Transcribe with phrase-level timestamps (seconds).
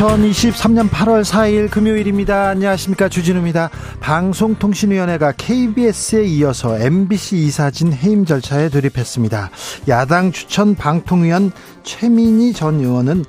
[0.00, 2.48] 2023년 8월 4일 금요일입니다.
[2.48, 3.10] 안녕하십니까.
[3.10, 3.68] 주진우입니다.
[4.00, 9.50] 방송통신위원회가 KBS에 이어서 MBC 이사진 해임 절차에 돌입했습니다.
[9.88, 13.26] 야당 추천 방통위원 최민희 전 의원은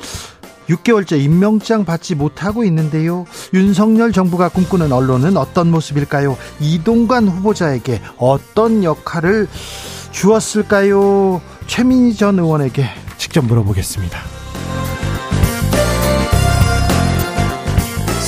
[0.70, 3.26] 6개월째 임명장 받지 못하고 있는데요.
[3.53, 6.38] 윤석열 정부가 꿈꾸는 언론은 어떤 모습일까요?
[6.62, 9.49] 이동관 후보자에게 어떤 역할을
[10.12, 11.41] 주었을까요?
[11.68, 12.85] 최민희 전 의원에게
[13.18, 14.30] 직접 물어보겠습니다.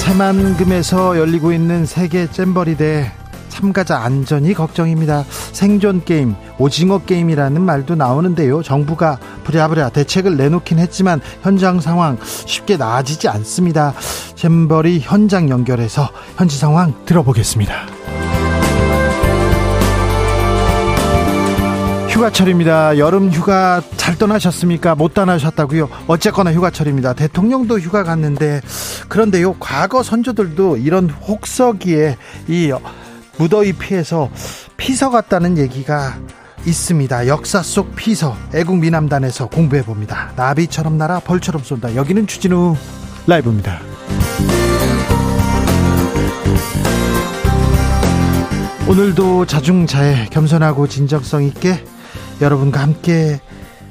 [0.03, 3.09] 새만금에서 열리고 있는 세계 잼버리 대
[3.47, 5.23] 참가자 안전이 걱정입니다.
[5.53, 8.61] 생존 게임, 오징어 게임이라는 말도 나오는데요.
[8.63, 13.93] 정부가 부랴부랴 대책을 내놓긴 했지만 현장 상황 쉽게 나아지지 않습니다.
[14.35, 18.22] 잼버리 현장 연결해서 현지 상황 들어보겠습니다.
[22.23, 22.99] 휴가철입니다.
[22.99, 24.95] 여름 휴가 잘 떠나셨습니까?
[24.95, 25.89] 못 떠나셨다고요?
[26.07, 27.13] 어쨌거나 휴가철입니다.
[27.13, 28.61] 대통령도 휴가 갔는데
[29.09, 29.55] 그런데요.
[29.59, 32.15] 과거 선조들도 이런 혹서기에
[32.47, 32.71] 이
[33.37, 34.29] 무더위 피해서
[34.77, 36.17] 피서 갔다는 얘기가
[36.65, 37.27] 있습니다.
[37.27, 40.31] 역사 속 피서 애국 미남단에서 공부해 봅니다.
[40.37, 41.95] 나비처럼 날아 벌처럼 쏜다.
[41.95, 42.77] 여기는 추진우
[43.27, 43.81] 라이브입니다.
[48.87, 51.83] 오늘도 자중자애 겸손하고 진정성 있게
[52.41, 53.39] 여러분과 함께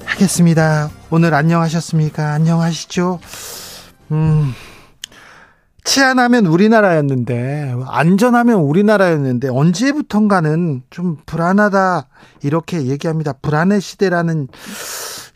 [0.05, 0.91] 하겠습니다.
[1.11, 2.33] 오늘 안녕하셨습니까?
[2.33, 3.21] 안녕하시죠?
[4.11, 4.53] 음,
[5.85, 12.09] 치안하면 우리나라였는데, 안전하면 우리나라였는데, 언제부턴가는 좀 불안하다,
[12.43, 13.33] 이렇게 얘기합니다.
[13.33, 14.49] 불안의 시대라는,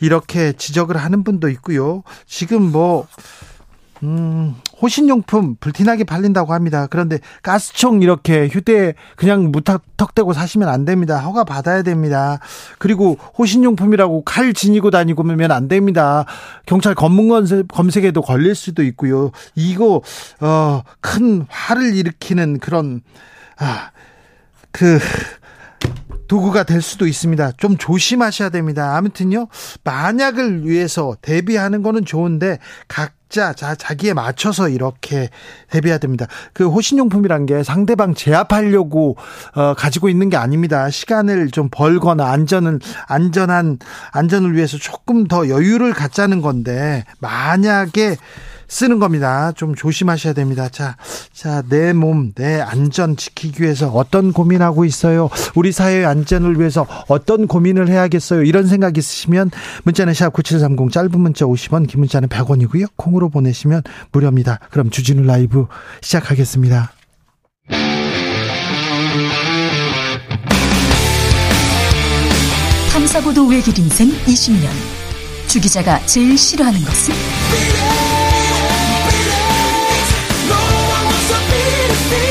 [0.00, 2.02] 이렇게 지적을 하는 분도 있고요.
[2.26, 3.06] 지금 뭐,
[4.02, 6.86] 음, 호신용품 불티나게 팔린다고 합니다.
[6.88, 11.18] 그런데 가스총 이렇게 휴대 그냥 무턱턱대고 사시면 안 됩니다.
[11.18, 12.38] 허가 받아야 됩니다.
[12.78, 16.26] 그리고 호신용품이라고 칼 지니고 다니고 면안 됩니다.
[16.66, 19.30] 경찰 검문 검색에도 걸릴 수도 있고요.
[19.54, 20.02] 이거
[20.40, 23.02] 어, 큰 화를 일으키는 그런
[23.58, 23.90] 아,
[24.70, 24.98] 그
[26.28, 27.52] 도구가 될 수도 있습니다.
[27.52, 28.96] 좀 조심하셔야 됩니다.
[28.96, 29.48] 아무튼요,
[29.84, 32.58] 만약을 위해서 대비하는 거는 좋은데
[32.88, 35.30] 각 자 자, 자기에 맞춰서 이렇게
[35.70, 36.26] 대비해야 됩니다.
[36.52, 39.16] 그 호신용품이란 게 상대방 제압하려고
[39.54, 40.90] 어, 가지고 있는 게 아닙니다.
[40.90, 43.78] 시간을 좀 벌거나 안전을 안전한
[44.12, 48.16] 안전을 위해서 조금 더 여유를 갖자는 건데 만약에
[48.68, 49.52] 쓰는 겁니다.
[49.52, 50.68] 좀 조심하셔야 됩니다.
[50.68, 50.96] 자,
[51.32, 55.28] 자, 내 몸, 내 안전 지키기 위해서 어떤 고민하고 있어요?
[55.54, 58.42] 우리 사회의 안전을 위해서 어떤 고민을 해야겠어요?
[58.42, 59.50] 이런 생각 있으시면
[59.84, 62.88] 문자는 샵9730 짧은 문자 50원, 긴 문자는 100원이고요.
[62.96, 63.82] 콩으로 보내시면
[64.12, 64.60] 무료입니다.
[64.70, 65.66] 그럼 주진우 라이브
[66.00, 66.92] 시작하겠습니다.
[72.92, 74.68] 탐사보도 외길 인생 20년.
[75.48, 78.05] 주 기자가 제일 싫어하는 것은?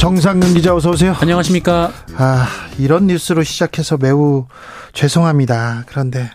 [0.00, 1.14] 정상근 기자 어서 오세요.
[1.20, 1.92] 안녕하십니까.
[2.16, 2.48] 아,
[2.78, 4.46] 이런 뉴스로 시작해서 매우
[4.94, 5.84] 죄송합니다.
[5.86, 6.30] 그런데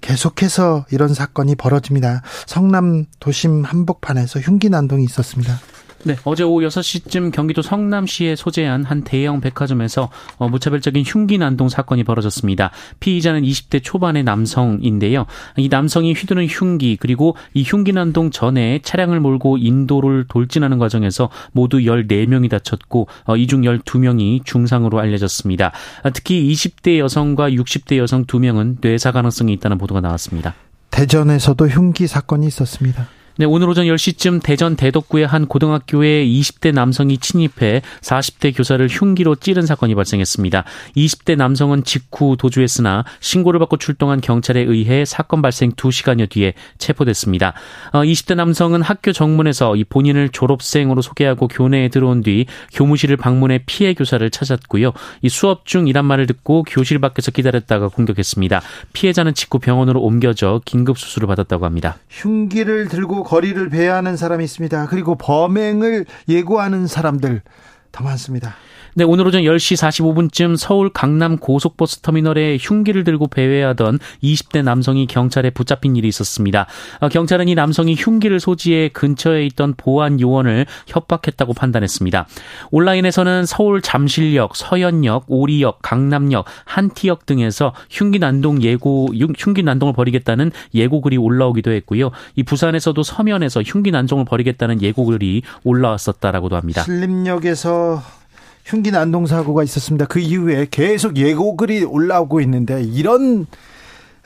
[0.00, 2.22] 계속해서 이런 사건이 벌어집니다.
[2.46, 5.60] 성남 도심 한복판에서 흉기 난동이 있었습니다.
[6.04, 12.04] 네, 어제 오후 6시쯤 경기도 성남시에 소재한 한 대형 백화점에서 어, 무차별적인 흉기 난동 사건이
[12.04, 12.70] 벌어졌습니다.
[13.00, 15.24] 피의자는 20대 초반의 남성인데요.
[15.56, 21.78] 이 남성이 휘두른 흉기 그리고 이 흉기 난동 전에 차량을 몰고 인도를 돌진하는 과정에서 모두
[21.78, 25.72] 14명이 다쳤고 어, 이중 12명이 중상으로 알려졌습니다.
[26.12, 30.54] 특히 20대 여성과 60대 여성 2명은 뇌사 가능성이 있다는 보도가 나왔습니다.
[30.90, 33.08] 대전에서도 흉기 사건이 있었습니다.
[33.36, 39.66] 네, 오늘 오전 10시쯤 대전 대덕구의 한 고등학교에 20대 남성이 침입해 40대 교사를 흉기로 찌른
[39.66, 40.62] 사건이 발생했습니다.
[40.96, 47.54] 20대 남성은 직후 도주했으나 신고를 받고 출동한 경찰에 의해 사건 발생 2시간여 뒤에 체포됐습니다.
[47.92, 54.30] 20대 어, 남성은 학교 정문에서 본인을 졸업생으로 소개하고 교내에 들어온 뒤 교무실을 방문해 피해 교사를
[54.30, 54.92] 찾았고요.
[55.22, 58.62] 이 수업 중이란 말을 듣고 교실 밖에서 기다렸다가 공격했습니다.
[58.92, 61.96] 피해자는 직후 병원으로 옮겨져 긴급 수술을 받았다고 합니다.
[62.10, 64.86] 흉기를 들고 거리를 배회하는 사람이 있습니다.
[64.86, 67.42] 그리고 범행을 예고하는 사람들
[67.90, 68.54] 더 많습니다.
[68.96, 75.50] 네, 오늘 오전 10시 45분쯤 서울 강남 고속버스 터미널에 흉기를 들고 배회하던 20대 남성이 경찰에
[75.50, 76.68] 붙잡힌 일이 있었습니다.
[77.00, 82.28] 어, 경찰은 이 남성이 흉기를 소지해 근처에 있던 보안 요원을 협박했다고 판단했습니다.
[82.70, 91.16] 온라인에서는 서울 잠실역, 서현역, 오리역, 강남역, 한티역 등에서 흉기 난동 예고 흉기 난동을 벌이겠다는 예고글이
[91.16, 92.12] 올라오기도 했고요.
[92.36, 96.84] 이 부산에서도 서면에서 흉기 난동을 벌이겠다는 예고글이 올라왔었다라고도 합니다.
[96.84, 98.23] 신림역에서
[98.64, 100.06] 흉기 난동 사고가 있었습니다.
[100.06, 103.46] 그 이후에 계속 예고글이 올라오고 있는데 이런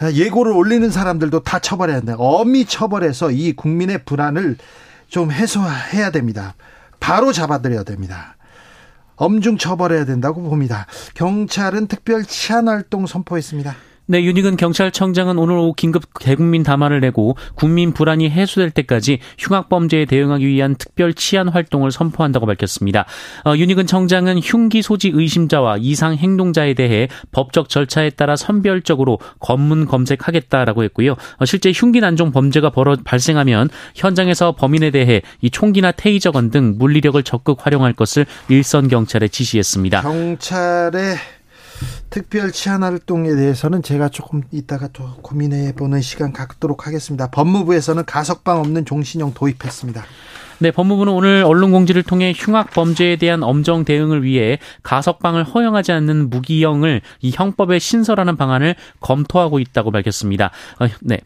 [0.00, 2.14] 예고를 올리는 사람들도 다 처벌해야 한다.
[2.18, 4.56] 엄히 처벌해서 이 국민의 불안을
[5.08, 6.54] 좀 해소해야 됩니다.
[7.00, 8.36] 바로 잡아들여야 됩니다.
[9.16, 10.86] 엄중 처벌해야 된다고 봅니다.
[11.14, 13.74] 경찰은 특별 치안 활동 선포했습니다.
[14.10, 20.06] 네, 윤희근 경찰청장은 오늘 오후 긴급 대국민 담화를 내고 국민 불안이 해소될 때까지 흉악 범죄에
[20.06, 23.04] 대응하기 위한 특별 치안 활동을 선포한다고 밝혔습니다.
[23.44, 30.84] 어, 윤희근 청장은 흉기 소지 의심자와 이상 행동자에 대해 법적 절차에 따라 선별적으로 검문 검색하겠다라고
[30.84, 31.14] 했고요.
[31.36, 37.22] 어, 실제 흉기 난종 범죄가 벌어 발생하면 현장에서 범인에 대해 이 총기나 테이저건 등 물리력을
[37.24, 40.00] 적극 활용할 것을 일선 경찰에 지시했습니다.
[40.00, 41.18] 경찰의
[42.10, 47.30] 특별 치안 활동에 대해서는 제가 조금 이따가 또 고민해 보는 시간 갖도록 하겠습니다.
[47.30, 50.04] 법무부에서는 가석방 없는 종신형 도입했습니다.
[50.60, 56.30] 네, 법무부는 오늘 언론 공지를 통해 흉악 범죄에 대한 엄정 대응을 위해 가석방을 허용하지 않는
[56.30, 60.50] 무기형을 이 형법에 신설하는 방안을 검토하고 있다고 밝혔습니다.
[60.80, 61.20] 어, 네.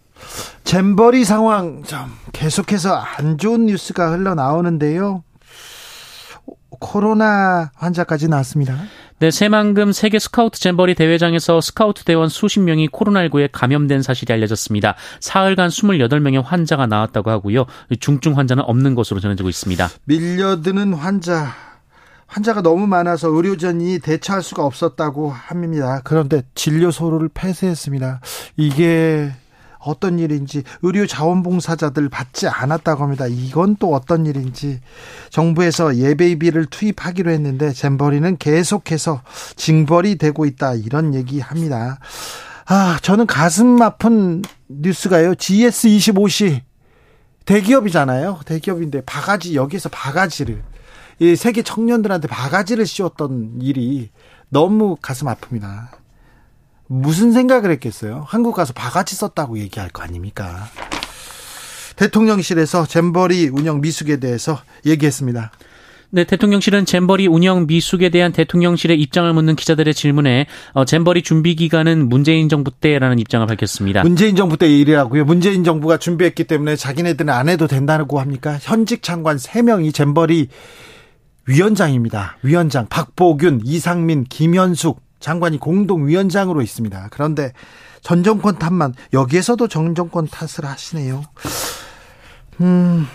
[0.64, 1.98] 잼버리 상황 좀
[2.32, 5.24] 계속해서 안 좋은 뉴스가 흘러나오는데요.
[6.80, 8.76] 코로나 환자까지 나왔습니다.
[9.18, 14.96] 네, 새만금 세계 스카우트 잼버리 대회장에서 스카우트 대원 수십 명이 코로나19에 감염된 사실이 알려졌습니다.
[15.20, 17.66] 사흘간 28명의 환자가 나왔다고 하고요.
[18.00, 19.88] 중증 환자는 없는 것으로 전해지고 있습니다.
[20.04, 21.54] 밀려드는 환자
[22.26, 26.00] 환자가 너무 많아서 의료전이 대처할 수가 없었다고 합니다.
[26.02, 28.20] 그런데 진료소를 폐쇄했습니다.
[28.56, 29.30] 이게
[29.84, 33.26] 어떤 일인지 의료 자원봉사자들 받지 않았다고 합니다.
[33.26, 34.80] 이건 또 어떤 일인지
[35.30, 39.22] 정부에서 예배비를 투입하기로 했는데 잼버리는 계속해서
[39.56, 41.98] 징벌이 되고 있다 이런 얘기합니다.
[42.66, 45.34] 아 저는 가슴 아픈 뉴스가요.
[45.34, 46.60] GS25시
[47.44, 48.40] 대기업이잖아요.
[48.46, 50.62] 대기업인데 바가지 여기서 바가지를
[51.18, 54.10] 이 세계 청년들한테 바가지를 씌웠던 일이
[54.48, 56.01] 너무 가슴 아픕니다.
[56.92, 58.24] 무슨 생각을 했겠어요?
[58.26, 60.68] 한국 가서 바가지 썼다고 얘기할 거 아닙니까?
[61.96, 65.52] 대통령실에서 잼버리 운영 미숙에 대해서 얘기했습니다.
[66.10, 72.10] 네, 대통령실은 잼버리 운영 미숙에 대한 대통령실의 입장을 묻는 기자들의 질문에 어, 잼버리 준비 기간은
[72.10, 74.02] 문재인 정부 때라는 입장을 밝혔습니다.
[74.02, 75.24] 문재인 정부 때 일이라고요.
[75.24, 78.58] 문재인 정부가 준비했기 때문에 자기네들은 안 해도 된다고 합니까?
[78.60, 80.48] 현직 장관 3명이 잼버리
[81.46, 82.36] 위원장입니다.
[82.42, 87.08] 위원장 박보균, 이상민, 김현숙 장관이 공동위원장으로 있습니다.
[87.10, 87.52] 그런데
[88.02, 91.22] 전 정권 탓만 여기에서도 전 정권 탓을 하시네요.
[92.60, 93.06] 음.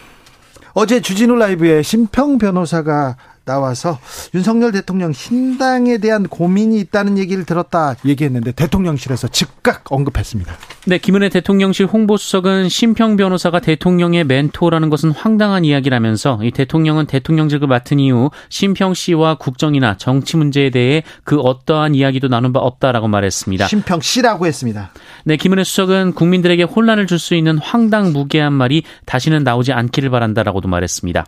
[0.74, 3.98] 어제 주진우 라이브에 심평 변호사가 나와서
[4.36, 10.54] 윤석열 대통령 신당에 대한 고민이 있다는 얘기를 들었다 얘기했는데 대통령실에서 즉각 언급했습니다.
[10.86, 18.00] 네, 김은혜 대통령실 홍보수석은 심평 변호사가 대통령의 멘토라는 것은 황당한 이야기라면서 이 대통령은 대통령직을 맡은
[18.00, 23.68] 이후 심평 씨와 국정이나 정치 문제에 대해 그 어떠한 이야기도 나눈 바 없다라고 말했습니다.
[23.68, 24.92] 심평 씨라고 했습니다.
[25.24, 31.26] 네, 김은혜 수석은 국민들에게 혼란을 줄 수 있는 황당무계한 말이 다시는 나오지 않기를 바란다라고도 말했습니다.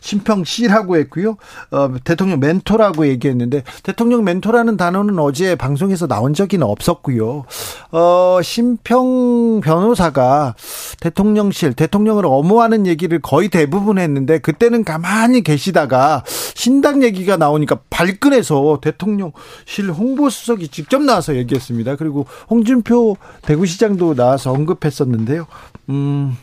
[0.00, 0.08] 네.
[0.08, 1.36] 심평 씨라고 했고요.
[1.70, 7.44] 어, 대통령 멘토라고 얘기했는데 대통령 멘토라는 단어는 어제 방송에서 나온 적이 없었고요.
[7.92, 10.54] 어, 심평 변호사가
[11.00, 16.24] 대통령실 대통령을 엄호하는 얘기를 거의 대부분 했는데 그때는 가만히 계시다가
[16.54, 21.96] 신당 얘기가 나오니까 발끈해서 대통령실 홍보수석이 직접 나와서 얘기했습니다.
[21.96, 25.46] 그리고 홍준표 대구시장도 나와서 언급했었는데요.
[25.90, 26.36] 음.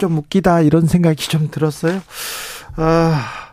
[0.00, 2.02] 좀 웃기다 이런 생각이 좀 들었어요.
[2.76, 3.52] 아,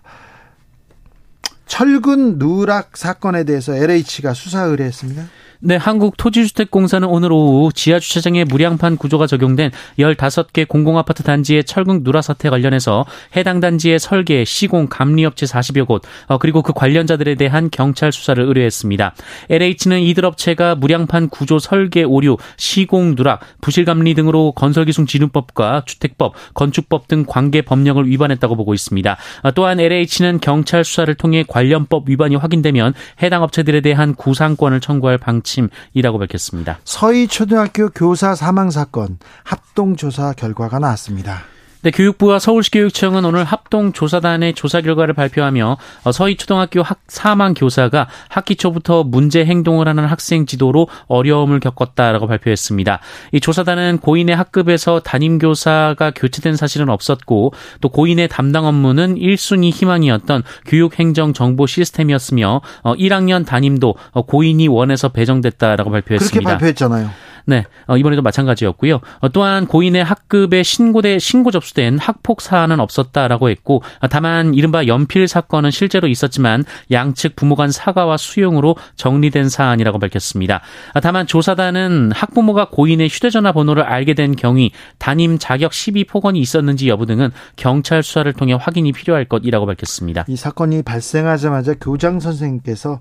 [1.67, 5.27] 철근 누락 사건에 대해서 LH가 수사 의뢰했습니다.
[5.59, 13.05] 네, 한국토지주택공사는 오늘 오후 지하주차장에 무량판 구조가 적용된 15개 공공아파트 단지의 철근 누라 사태 관련해서
[13.35, 19.15] 해당 단지의 설계, 시공, 감리업체 40여 곳, 어, 그리고 그 관련자들에 대한 경찰 수사를 의뢰했습니다.
[19.49, 27.25] LH는 이들 업체가 무량판 구조 설계 오류, 시공 누락, 부실감리 등으로 건설기술진흥법과 주택법, 건축법 등
[27.27, 29.17] 관계 법령을 위반했다고 보고 있습니다.
[29.41, 35.46] 어, 또한 LH는 경찰 수사를 통해 관련법 위반이 확인되면 해당 업체들에 대한 구상권을 청구할 방침
[35.47, 36.79] 방침이라고 밝혔습니다.
[36.83, 41.43] 서희 초등학교 교사 사망 사건 합동 조사 결과가 나왔습니다.
[41.87, 48.09] 네, 교육부와 서울시교육청은 오늘 합동 조사단의 조사 결과를 발표하며 어, 서희 초등학교 학, 사망 교사가
[48.27, 52.99] 학기 초부터 문제 행동을 하는 학생 지도로 어려움을 겪었다라고 발표했습니다.
[53.31, 60.43] 이 조사단은 고인의 학급에서 담임 교사가 교체된 사실은 없었고 또 고인의 담당 업무는 1순위 희망이었던
[60.65, 66.37] 교육행정정보 시스템이었으며 1학년 어, 담임도 어, 고인이 원해서 배정됐다라고 발표했습니다.
[66.37, 67.27] 그렇게 발표했잖아요.
[67.49, 68.99] 네, 어, 이번에도 마찬가지였고요.
[69.21, 75.29] 어, 또한 고인의 학급에 신고돼 신고 접수된 학폭 사안은 없었다라고 했고, 어, 다만 이른바 연필
[75.29, 80.61] 사건은 실제로 있었지만 양측 부모 간 사과와 수용으로 정리된 사안이라고 밝혔습니다.
[81.01, 87.05] 다만 조사단은 학부모가 고인의 휴대전화 번호를 알게 된 경위, 담임 자격 시비 폭언이 있었는지 여부
[87.05, 90.25] 등은 경찰 수사를 통해 확인이 필요할 것이라고 밝혔습니다.
[90.27, 92.99] 이 사건이 발생하자마자 교장 선생님께서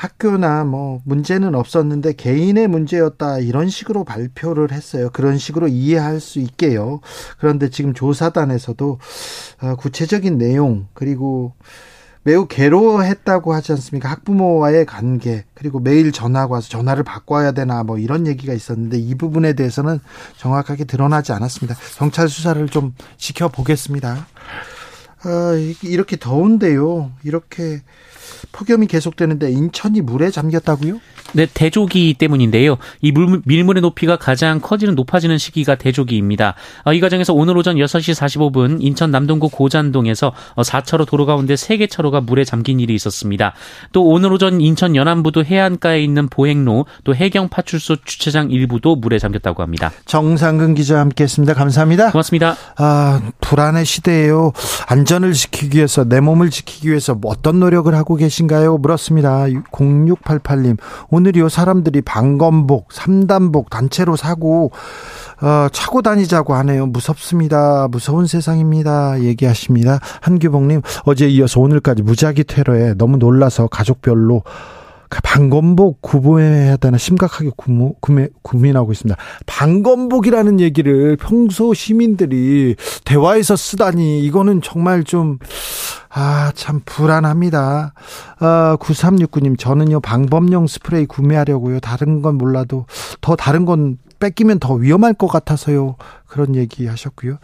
[0.00, 5.10] 학교나 뭐 문제는 없었는데 개인의 문제였다 이런 식으로 발표를 했어요.
[5.12, 7.00] 그런 식으로 이해할 수 있게요.
[7.38, 8.98] 그런데 지금 조사단에서도
[9.60, 11.52] 어, 구체적인 내용 그리고
[12.22, 14.08] 매우 괴로워했다고 하지 않습니까?
[14.08, 19.52] 학부모와의 관계 그리고 매일 전화가 와서 전화를 바꿔야 되나 뭐 이런 얘기가 있었는데 이 부분에
[19.52, 20.00] 대해서는
[20.38, 21.76] 정확하게 드러나지 않았습니다.
[21.98, 24.26] 경찰 수사를 좀 지켜보겠습니다.
[25.22, 25.52] 아,
[25.82, 27.12] 이렇게 더운데요.
[27.22, 27.82] 이렇게
[28.52, 31.00] 폭염이 계속되는데 인천이 물에 잠겼다고요?
[31.32, 32.76] 네, 대조기 때문인데요.
[33.00, 36.54] 이 물, 밀물의 높이가 가장 커지는 높아지는 시기가 대조기입니다.
[36.84, 41.88] 어, 이 과정에서 오늘 오전 6시 45분 인천 남동구 고잔동에서 4차로 어, 도로 가운데 3개
[41.88, 43.54] 차로가 물에 잠긴 일이 있었습니다.
[43.92, 49.62] 또 오늘 오전 인천 연안부두 해안가에 있는 보행로 또 해경 파출소 주차장 일부도 물에 잠겼다고
[49.62, 49.92] 합니다.
[50.06, 51.54] 정상근 기자 함께했습니다.
[51.54, 52.10] 감사합니다.
[52.10, 52.56] 고맙습니다.
[52.76, 54.52] 아, 불안의 시대예요.
[54.88, 58.78] 안전을 지키기 위해서 내 몸을 지키기 위해서 어떤 노력을 하고 계신가요?
[58.78, 59.46] 물었습니다.
[59.72, 60.78] 0688님.
[61.10, 64.70] 오늘이요 사람들이 방검복, 삼단복 단체로 사고
[65.42, 66.86] 어, 차고 다니자고 하네요.
[66.86, 67.88] 무섭습니다.
[67.90, 69.20] 무서운 세상입니다.
[69.22, 69.98] 얘기하십니다.
[70.20, 74.42] 한규봉님 어제 이어서 오늘까지 무작위 테러에 너무 놀라서 가족별로
[75.22, 79.20] 방검복 구매해야 되나 심각하게 구모, 구매, 고민하고 있습니다.
[79.46, 85.38] 방검복이라는 얘기를 평소 시민들이 대화에서 쓰다니 이거는 정말 좀
[86.12, 87.94] 아, 참 불안합니다.
[88.40, 91.80] 아, 9369님, 저는요, 방범용 스프레이 구매하려고요.
[91.80, 92.86] 다른 건 몰라도
[93.20, 95.96] 더 다른 건 뺏기면 더 위험할 것 같아서요.
[96.26, 97.38] 그런 얘기 하셨고요.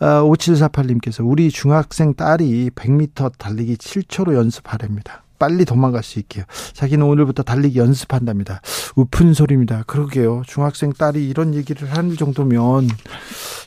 [0.00, 5.22] 아, 5748님께서 우리 중학생 딸이 100m 달리기 7초로 연습하랍니다.
[5.38, 6.44] 빨리 도망갈 수 있게요.
[6.72, 8.60] 자기는 오늘부터 달리기 연습한답니다.
[8.94, 9.84] 우픈 소리입니다.
[9.86, 10.42] 그러게요.
[10.46, 12.88] 중학생 딸이 이런 얘기를 하는 정도면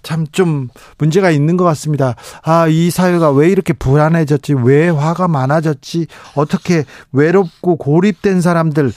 [0.01, 2.15] 참 좀 문제가 있는 것 같습니다.
[2.43, 4.53] 아, 이 사회가 왜 이렇게 불안해졌지?
[4.53, 6.07] 왜 화가 많아졌지?
[6.35, 8.91] 어떻게 외롭고 고립된 사람들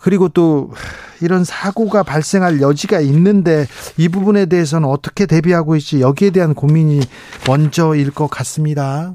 [0.00, 0.72] 그리고 또
[1.20, 3.66] 이런 사고가 발생할 여지가 있는데
[3.98, 7.00] 이 부분에 대해서는 어떻게 대비하고 있지 여기에 대한 고민이
[7.46, 9.14] 먼저일 것 같습니다.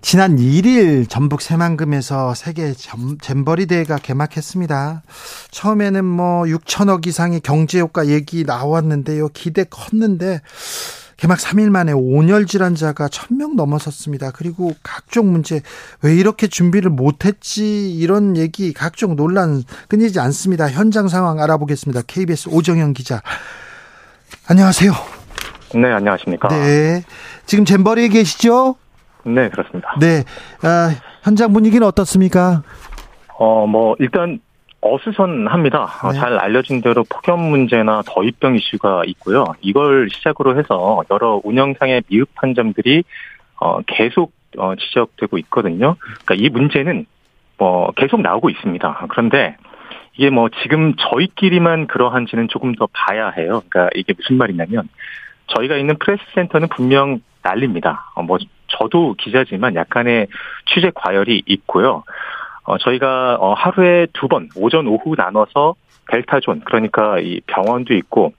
[0.00, 2.72] 지난 1일 전북 새만금에서 세계
[3.20, 5.02] 잼버리 대회가 개막했습니다.
[5.50, 9.28] 처음에는 뭐 6천억 이상의 경제 효과 얘기 나왔는데요.
[9.28, 10.40] 기대 컸는데
[11.16, 14.32] 개막 3일 만에 온열 질환자가 1000명 넘어섰습니다.
[14.32, 15.60] 그리고 각종 문제
[16.00, 20.68] 왜 이렇게 준비를 못했지 이런 얘기 각종 논란 끊이지 않습니다.
[20.68, 22.02] 현장 상황 알아보겠습니다.
[22.08, 23.22] KBS 오정현 기자.
[24.48, 24.92] 안녕하세요.
[25.74, 26.48] 네, 안녕하십니까.
[26.48, 27.04] 네.
[27.46, 28.76] 지금 잼버리에 계시죠?
[29.24, 29.94] 네, 그렇습니다.
[30.00, 30.24] 네.
[30.62, 30.90] 아,
[31.22, 32.62] 현장 분위기는 어떻습니까?
[33.38, 34.40] 어, 뭐, 일단,
[34.82, 35.86] 어수선합니다.
[36.12, 36.18] 네.
[36.18, 39.44] 잘 알려진 대로 폭염 문제나 더위병 이슈가 있고요.
[39.60, 43.04] 이걸 시작으로 해서 여러 운영상의 미흡한 점들이
[43.60, 45.94] 어, 계속 어, 지적되고 있거든요.
[46.24, 47.06] 그러니까 이 문제는
[47.58, 49.06] 뭐 계속 나오고 있습니다.
[49.08, 49.56] 그런데
[50.16, 53.62] 이게 뭐 지금 저희끼리만 그러한지는 조금 더 봐야 해요.
[53.68, 54.88] 그러니까 이게 무슨 말이냐면
[55.46, 58.10] 저희가 있는 프레스 센터는 분명 난립니다.
[58.14, 58.38] 어, 뭐
[58.78, 60.28] 저도 기자지만 약간의
[60.66, 62.04] 취재 과열이 있고요.
[62.64, 65.74] 어, 저희가 어, 하루에 두 번 오전 오후 나눠서
[66.10, 68.34] 델타존 그러니까 이 병원도 있고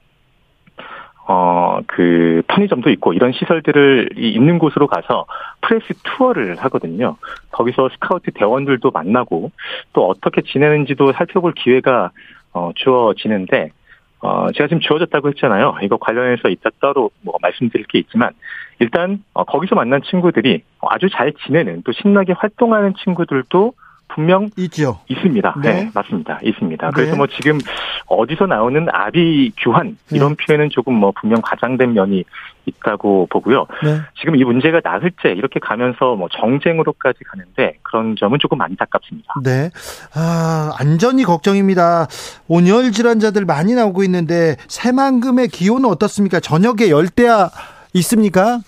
[1.25, 5.25] 어, 그, 편의점도 있고, 이런 시설들을 있는 곳으로 가서
[5.61, 7.15] press tour를 하거든요.
[7.51, 9.51] 거기서 스카우트 대원들도 만나고,
[9.93, 12.11] 또 어떻게 지내는지도 살펴볼 기회가,
[12.51, 13.71] 어, 주어지는데,
[14.19, 15.77] 어, 제가 지금 주어졌다고 했잖아요.
[15.83, 18.31] 이거 관련해서 이따 따로 뭐 말씀드릴 게 있지만,
[18.79, 23.73] 일단, 어, 거기서 만난 친구들이 아주 잘 지내는, 또 신나게 활동하는 친구들도
[24.13, 24.99] 분명 있죠.
[25.07, 25.55] 있습니다.
[25.61, 25.91] 네, 네.
[25.93, 26.39] 맞습니다.
[26.43, 26.91] 있습니다.
[26.91, 27.17] 그래서 네.
[27.17, 27.59] 뭐 지금
[28.05, 32.23] 어디서 나오는 아비 교환 이런 표현은 조금 뭐 분명 과장된 면이
[32.65, 33.65] 있다고 보고요.
[33.83, 34.01] 네.
[34.19, 39.33] 지금 이 문제가 나흘째 이렇게 가면서 뭐 정쟁으로까지 가는데 그런 점은 조금 안타깝습니다.
[39.43, 39.69] 네.
[40.15, 42.07] 아, 안전이 걱정입니다.
[42.47, 46.39] 온열 질환자들 많이 나오고 있는데 새만금의 기온은 어떻습니까?
[46.39, 47.49] 저녁에 열대야
[47.93, 48.59] 있습니까?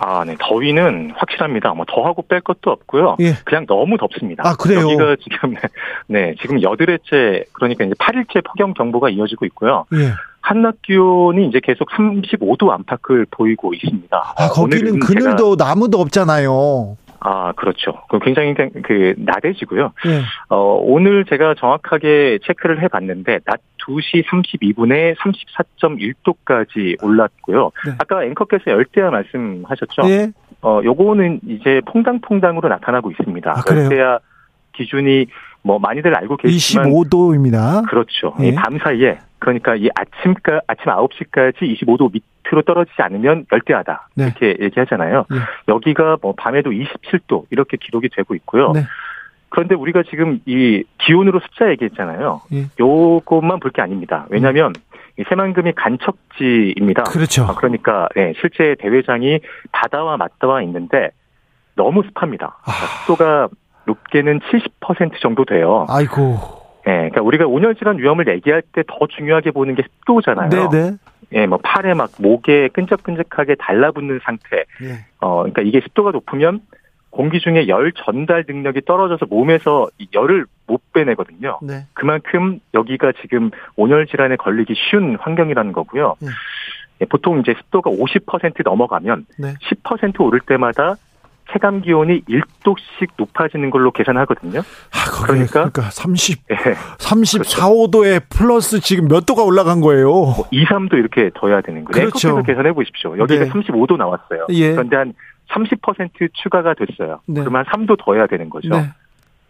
[0.00, 0.36] 아, 네.
[0.40, 1.72] 더위는 확실합니다.
[1.74, 3.16] 뭐 더하고 뺄 것도 없고요.
[3.20, 3.34] 예.
[3.44, 4.42] 그냥 너무 덥습니다.
[4.46, 4.80] 아, 그래요?
[4.80, 5.54] 여기가 지금
[6.08, 9.86] 네, 지금 여드레째 그러니까 이제 8일째 폭염 경보가 이어지고 있고요.
[9.94, 10.12] 예.
[10.40, 14.34] 한낮 기온이 이제 계속 35도 안팎을 보이고 있습니다.
[14.36, 16.96] 아, 거기는 그늘도 나무도 없잖아요.
[17.26, 18.02] 아, 그렇죠.
[18.10, 19.92] 그 굉장히 그 나대지고요.
[20.06, 20.20] 예.
[20.50, 27.70] 어, 오늘 제가 정확하게 체크를 해 봤는데, 낮 2시 32분에 34.1도까지 올랐고요.
[27.86, 27.92] 네.
[27.98, 30.02] 아까 앵커께서 열대야 말씀하셨죠?
[30.10, 30.32] 예.
[30.60, 33.50] 어, 요거는 이제 퐁당퐁당으로 나타나고 있습니다.
[33.50, 33.84] 아, 그래요?
[33.84, 34.18] 열대야
[34.74, 35.26] 기준이
[35.62, 37.88] 뭐 많이들 알고 계시지만 25도입니다.
[37.88, 38.34] 그렇죠.
[38.42, 38.48] 예.
[38.48, 44.24] 이밤 사이에 그러니까 이 아침까 아침 9시까지 25도 밑으로 떨어지지 않으면 열대야다 네.
[44.24, 45.26] 이렇게 얘기하잖아요.
[45.32, 45.36] 예.
[45.68, 48.72] 여기가 뭐 밤에도 27도 이렇게 기록이 되고 있고요.
[48.72, 48.84] 네.
[49.50, 52.40] 그런데 우리가 지금 이 기온으로 숫자 얘기했잖아요.
[52.54, 52.64] 예.
[52.80, 54.24] 요것만 볼 게 아닙니다.
[54.30, 54.72] 왜냐하면
[55.18, 57.02] 이 새만금이 간척지입니다.
[57.04, 57.44] 그렇죠.
[57.44, 59.40] 아, 그러니까 네, 실제 대회장이
[59.72, 61.10] 바다와 맞닿아 있는데
[61.76, 62.56] 너무 습합니다.
[62.64, 62.70] 아.
[63.02, 63.48] 습도가
[63.86, 65.86] 높게는 70% 정도 돼요.
[65.90, 66.63] 아이고.
[66.86, 70.50] 예, 그러니까 우리가 온열 질환 위험을 얘기할 때 더 중요하게 보는 게 습도잖아요.
[70.50, 70.92] 네네.
[71.32, 74.64] 예, 뭐 팔에 막 목에 끈적끈적하게 달라붙는 상태.
[74.82, 75.04] 예.
[75.20, 76.60] 어, 그러니까 이게 습도가 높으면
[77.10, 81.58] 공기 중에 열 전달 능력이 떨어져서 몸에서 이 열을 못 빼내거든요.
[81.62, 81.86] 네.
[81.94, 86.16] 그만큼 여기가 지금 온열 질환에 걸리기 쉬운 환경이라는 거고요.
[86.20, 86.28] 네.
[87.00, 89.54] 예, 보통 이제 습도가 50% 넘어가면 네.
[89.62, 90.96] 10% 오를 때마다
[91.52, 94.60] 체감 기온이 1도씩 높아지는 걸로 계산하거든요.
[94.60, 95.70] 아, 거기 그러니까?
[95.70, 96.56] 그러니까 30 예.
[96.98, 100.08] 34, 5도에 플러스 지금 몇 도가 올라간 거예요.
[100.08, 102.08] 뭐 2, 3도 이렇게 더해야 되는 거예요.
[102.08, 102.42] 그렇죠.
[102.42, 103.18] 계산해 보십시오.
[103.18, 103.50] 여기가 네.
[103.50, 104.46] 35도 나왔어요.
[104.50, 104.72] 예.
[104.72, 105.14] 그런데 한
[105.50, 107.20] 30% 추가가 됐어요.
[107.26, 107.40] 네.
[107.40, 108.68] 그러면 한 3도 더해야 되는 거죠.
[108.70, 108.90] 네.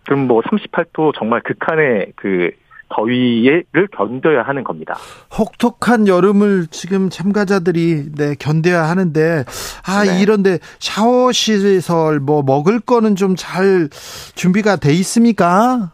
[0.05, 2.51] 그럼 뭐 38도 정말 극한의 그
[2.95, 4.95] 더위를 견뎌야 하는 겁니다.
[5.37, 9.45] 혹독한 여름을 지금 참가자들이 네, 견뎌야 하는데
[9.87, 10.21] 아 네.
[10.21, 13.89] 이런데 샤워 시설 뭐 먹을 거는 좀 잘
[14.35, 15.91] 준비가 돼 있습니까?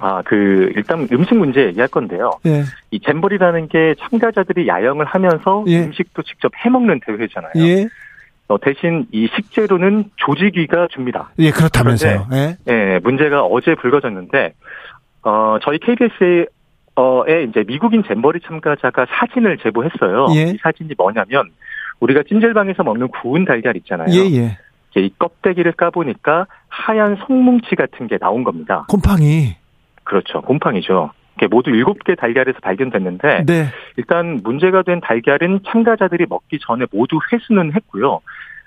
[0.00, 2.32] 아, 그 일단 음식 문제 얘기할 건데요.
[2.46, 2.64] 예.
[2.90, 5.84] 이 잼버리라는 게 참가자들이 야영을 하면서 예.
[5.84, 7.52] 음식도 직접 해 먹는 대회잖아요.
[7.56, 7.88] 예.
[8.48, 11.30] 어, 대신 이 식재료는 조직위가 줍니다.
[11.38, 12.26] 예, 그렇다면서요.
[12.32, 12.56] 예.
[12.68, 14.52] 예, 문제가 어제 불거졌는데,
[15.24, 16.46] 어, 저희 KBS에,
[16.96, 20.28] 어,에 이제 미국인 잼버리 참가자가 사진을 제보했어요.
[20.36, 20.50] 예.
[20.50, 21.50] 이 사진이 뭐냐면,
[22.00, 24.08] 우리가 찜질방에서 먹는 구운 달걀 있잖아요.
[24.10, 24.58] 예, 예.
[24.96, 28.84] 이 껍데기를 까보니까 하얀 속뭉치 같은 게 나온 겁니다.
[28.88, 29.56] 곰팡이.
[30.04, 30.40] 그렇죠.
[30.42, 31.10] 곰팡이죠.
[31.36, 33.66] 이게 모두 7개 달걀에서 발견됐는데, 네.
[33.96, 38.20] 일단 문제가 된 달걀은 참가자들이 먹기 전에 모두 회수는 했고요.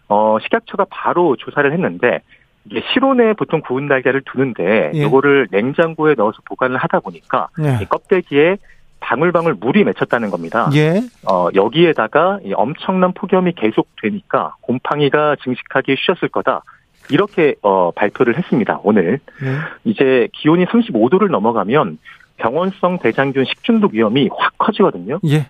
[0.09, 2.21] 어, 식약처가 바로 조사를 했는데
[2.69, 4.99] 이게 실온에 보통 구운 달걀을 두는데 예.
[4.99, 7.79] 이거를 냉장고에 넣어서 보관을 하다 보니까 예.
[7.81, 8.57] 이 껍데기에
[8.99, 10.69] 방울방울 물이 맺혔다는 겁니다.
[10.73, 11.01] 예.
[11.29, 16.61] 어, 여기에다가 이 엄청난 폭염이 계속 되니까 곰팡이가 증식하기 쉬웠을 거다.
[17.09, 18.79] 이렇게 어, 발표를 했습니다.
[18.83, 19.57] 오늘 예.
[19.85, 21.99] 이제 기온이 35도를 넘어가면
[22.37, 25.19] 병원성 대장균 식중독 위험이 확 커지거든요.
[25.27, 25.47] 예.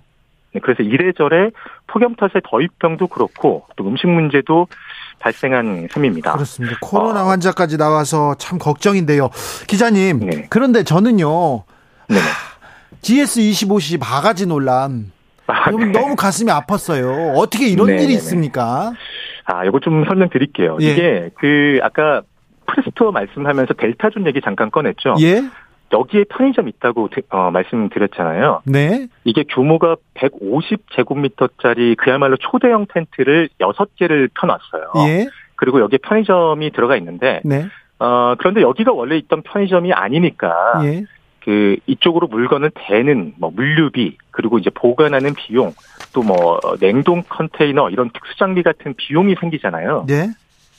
[0.53, 1.51] 네, 그래서 이래저래
[1.88, 4.67] 폭염 탓에 더위병도 그렇고 또 음식 문제도
[5.19, 6.34] 발생한 셈입니다.
[6.34, 6.77] 그렇습니다.
[6.82, 7.30] 코로나 어.
[7.30, 9.30] 환자까지 나와서 참 걱정인데요.
[9.67, 10.47] 기자님, 네.
[10.49, 11.63] 그런데 저는요.
[12.08, 12.21] 네네.
[13.01, 15.12] GS25시 바가지 논란.
[15.47, 15.86] 아, 네.
[15.88, 17.36] 너무 가슴이 아팠어요.
[17.38, 18.03] 어떻게 이런 네네네.
[18.03, 18.93] 일이 있습니까?
[19.45, 20.77] 아, 이거 좀 설명드릴게요.
[20.82, 20.91] 예.
[20.91, 22.21] 이게 그 아까
[22.67, 25.15] 프레스토어 말씀하면서 델타존 얘기 잠깐 꺼냈죠.
[25.21, 25.43] 예?
[25.93, 28.62] 여기에 편의점 있다고 드- 어, 말씀드렸잖아요.
[28.65, 29.08] 네.
[29.23, 35.08] 이게 규모가 150제곱미터짜리 그야말로 초대형 텐트를 6개를 펴놨어요.
[35.10, 35.28] 예?
[35.56, 37.65] 그리고 여기에 편의점이 들어가 있는데 네.
[38.00, 41.04] 어, 그런데 여기가 원래 있던 편의점이 아니니까 예.
[41.43, 45.73] 그 이쪽으로 물건을 대는 뭐 물류비 그리고 이제 보관하는 비용
[46.13, 50.06] 또 뭐 냉동 컨테이너 이런 특수 장비 같은 비용이 생기잖아요.
[50.08, 50.28] 네.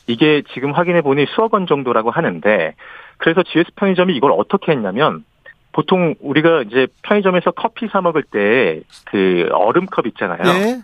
[0.09, 2.75] 이게 지금 확인해 보니 수억 원 정도라고 하는데
[3.19, 5.25] 그래서 GS 편의점이 이걸 어떻게 했냐면
[5.73, 10.43] 보통 우리가 이제 편의점에서 커피 사 먹을 때 그 얼음컵 있잖아요.
[10.43, 10.81] 네.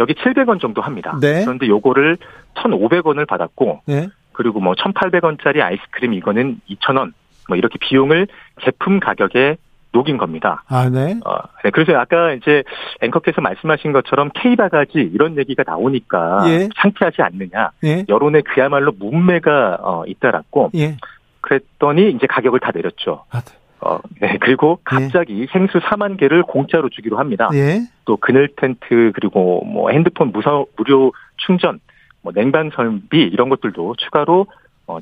[0.00, 1.18] 여기 700원 정도 합니다.
[1.20, 1.44] 네.
[1.44, 2.18] 그런데 요거를
[2.54, 4.08] 1,500원을 받았고 네.
[4.32, 7.12] 그리고 뭐 1,800원짜리 아이스크림 이거는 2,000원
[7.48, 8.28] 뭐 이렇게 비용을
[8.64, 9.56] 제품 가격에
[9.92, 10.62] 녹인 겁니다.
[10.68, 11.18] 아, 네.
[11.24, 12.62] 어, 네, 그래서 아까 이제
[13.00, 16.68] 앵커께서 말씀하신 것처럼 K바가지 이런 얘기가 나오니까 예.
[16.76, 17.70] 상쾌하지 않느냐.
[17.84, 18.04] 예.
[18.08, 20.96] 여론에 그야말로 문매가 어, 잇따랐고 예.
[21.40, 23.24] 그랬더니 이제 가격을 다 내렸죠.
[23.30, 23.58] 아, 네.
[23.80, 27.48] 어, 네, 그리고 갑자기 생수 4만 개를 공짜로 주기로 합니다.
[27.54, 27.80] 예.
[28.04, 31.80] 또 그늘 텐트 그리고 뭐 핸드폰 무사, 무료 충전,
[32.22, 34.46] 뭐 냉방 설비 이런 것들도 추가로 어,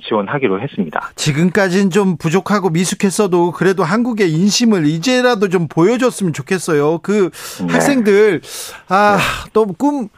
[0.08, 1.10] 지원하기로 했습니다.
[1.14, 6.98] 지금까지는 좀 부족하고 미숙했어도 그래도 한국의 인심을 이제라도 좀 보여줬으면 좋겠어요.
[6.98, 7.30] 그
[7.66, 7.72] 네.
[7.72, 8.40] 학생들
[8.88, 9.18] 아
[9.52, 10.08] 너무 꿈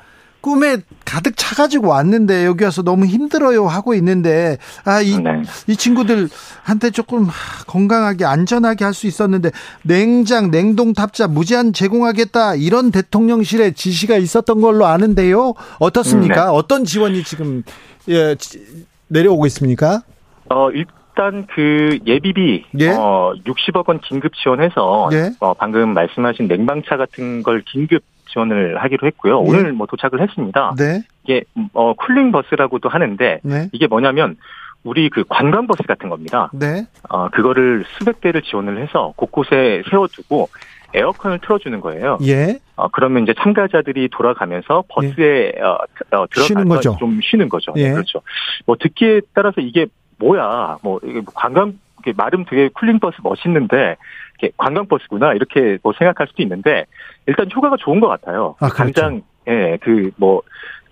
[0.40, 5.42] 꿈에 가득 차가지고 왔는데 여기 와서 너무 힘들어요 하고 있는데 아이이 네.
[5.76, 7.26] 친구들한테 조금
[7.66, 9.50] 건강하게 안전하게 할 수 있었는데
[9.82, 16.44] 냉장 냉동 탑자 무제한 제공하겠다 이런 대통령실의 지시가 있었던 걸로 아는데요 어떻습니까?
[16.46, 16.50] 네.
[16.52, 17.64] 어떤 지원이 지금
[18.08, 20.02] 예, 지- 내려오고 있습니까?
[20.50, 22.90] 어, 일단 그 예비비 예.
[22.90, 25.30] 어, 60억 원 긴급 지원해서 예.
[25.40, 29.42] 어, 방금 말씀하신 냉방차 같은 걸 긴급 지원을 하기로 했고요.
[29.42, 29.48] 예.
[29.48, 30.74] 오늘 뭐 도착을 했습니다.
[30.76, 34.36] 네, 이게 어, cooling 버스라고도 하는데 네, 이게 뭐냐면
[34.84, 36.50] 우리 그 관광 버스 같은 겁니다.
[36.52, 36.86] 네.
[37.08, 40.48] 어, 그거를 수백 대를 지원을 해서 곳곳에 세워두고
[40.94, 42.18] 에어컨을 틀어주는 거예요.
[42.22, 42.58] 예.
[42.76, 45.78] 어, 그러면 이제 참가자들이 돌아가면서 버스에 어,
[46.16, 46.96] 어, 들어가서.
[46.98, 47.72] 좀 쉬는 거죠.
[47.74, 47.92] 네, 예.
[47.92, 48.22] 그렇죠.
[48.66, 49.86] 뭐 듣기에 따라서 이게
[50.18, 50.78] 뭐야?
[50.82, 51.78] 뭐 이게 뭐 관광
[52.16, 53.96] 말은 되게 cooling 버스 멋있는데
[54.38, 56.86] 이게 관광 버스구나 이렇게 뭐 생각할 수도 있는데
[57.26, 58.54] 일단 효과가 좋은 것 같아요.
[58.60, 58.92] 아, 그렇죠.
[58.92, 60.42] 당장 예, 그 뭐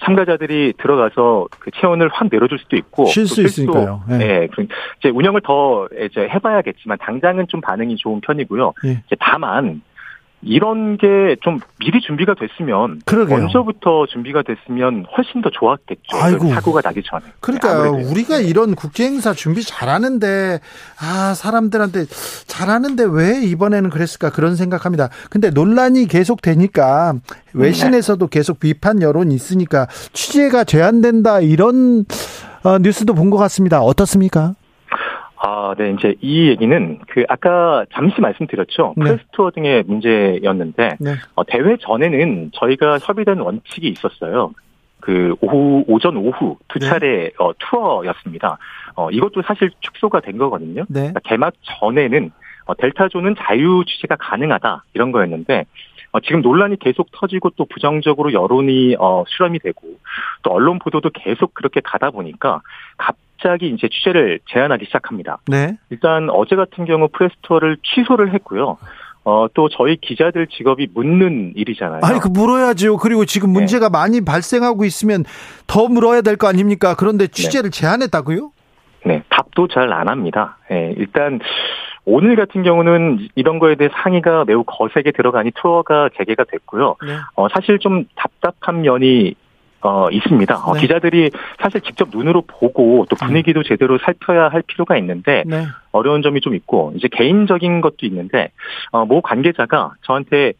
[0.02, 4.02] 참가자들이 들어가서 그 체온을 확 내려줄 수도 있고 쉴또수쓸 있으니까요.
[4.10, 4.14] 예.
[4.20, 4.66] 예, 그
[4.98, 8.74] 이제 운영을 더 이제 해봐야겠지만 당장은 좀 반응이 좋은 편이고요.
[8.84, 8.90] 예.
[9.06, 9.82] 이제 다만
[10.42, 13.38] 이런 게 좀 미리 준비가 됐으면 그러게요.
[13.38, 16.00] 먼저부터 준비가 됐으면 훨씬 더 좋았겠죠.
[16.14, 16.48] 아이고.
[16.50, 17.24] 사고가 나기 전에.
[17.40, 18.04] 그러니까 네.
[18.04, 20.60] 우리가 이런 국제 행사 준비 잘하는데
[21.00, 22.04] 아 사람들한테
[22.46, 25.08] 잘하는데 왜 이번에는 그랬을까 그런 생각합니다.
[25.30, 27.14] 근데 논란이 계속 되니까
[27.54, 32.04] 외신에서도 계속 비판 여론이 있으니까 취재가 제한된다 이런
[32.62, 33.80] 어, 뉴스도 본 것 같습니다.
[33.80, 34.54] 어떻습니까?
[35.38, 38.94] 아, 네, 이제 이 얘기는 그 아까 잠시 말씀드렸죠.
[38.96, 39.04] 네.
[39.04, 41.14] 프레스투어 등의 문제였는데 네.
[41.34, 44.52] 어, 대회 전에는 저희가 협의된 원칙이 있었어요.
[45.00, 46.88] 그 오후 오전 오후 두 네.
[46.88, 48.58] 차례 어, 투어였습니다.
[48.94, 50.84] 어, 이것도 사실 축소가 된 거거든요.
[50.88, 51.00] 네.
[51.00, 52.32] 그러니까 개막 전에는
[52.64, 55.66] 어, 델타존은 자유 취재가 가능하다 이런 거였는데
[56.12, 59.82] 어, 지금 논란이 계속 터지고 또 부정적으로 여론이 어, 수렴이 되고
[60.42, 62.62] 또 언론 보도도 계속 그렇게 가다 보니까
[62.96, 65.38] 갑 자기 이제 취재를 제한하기 시작합니다.
[65.48, 65.76] 네.
[65.90, 68.78] 일단 어제 같은 경우 프레스 투어를 취소를 했고요.
[69.24, 72.00] 어, 또 저희 기자들 직업이 묻는 일이잖아요.
[72.04, 72.96] 아니 그 물어야죠.
[72.98, 73.58] 그리고 지금 네.
[73.58, 75.24] 문제가 많이 발생하고 있으면
[75.66, 76.94] 더 물어야 될 거 아닙니까?
[76.96, 78.52] 그런데 취재를 제한했다고요?
[79.04, 80.58] 네, 답도 잘 안 합니다.
[80.70, 81.40] 예, 일단
[82.04, 86.94] 오늘 같은 경우는 이런 거에 대해 상의가 매우 거세게 들어가니 투어가 재개가 됐고요.
[87.04, 87.14] 네.
[87.34, 89.34] 어, 사실 좀 답답한 면이
[89.82, 90.56] 어, 있습니다.
[90.64, 90.80] 어, 네.
[90.80, 95.66] 기자들이 사실 직접 눈으로 보고 또 분위기도 제대로 살펴야 할 필요가 있는데 네.
[95.92, 98.50] 어려운 점이 좀 있고 이제 개인적인 것도 있는데
[98.90, 100.54] 어, 모 관계자가 저한테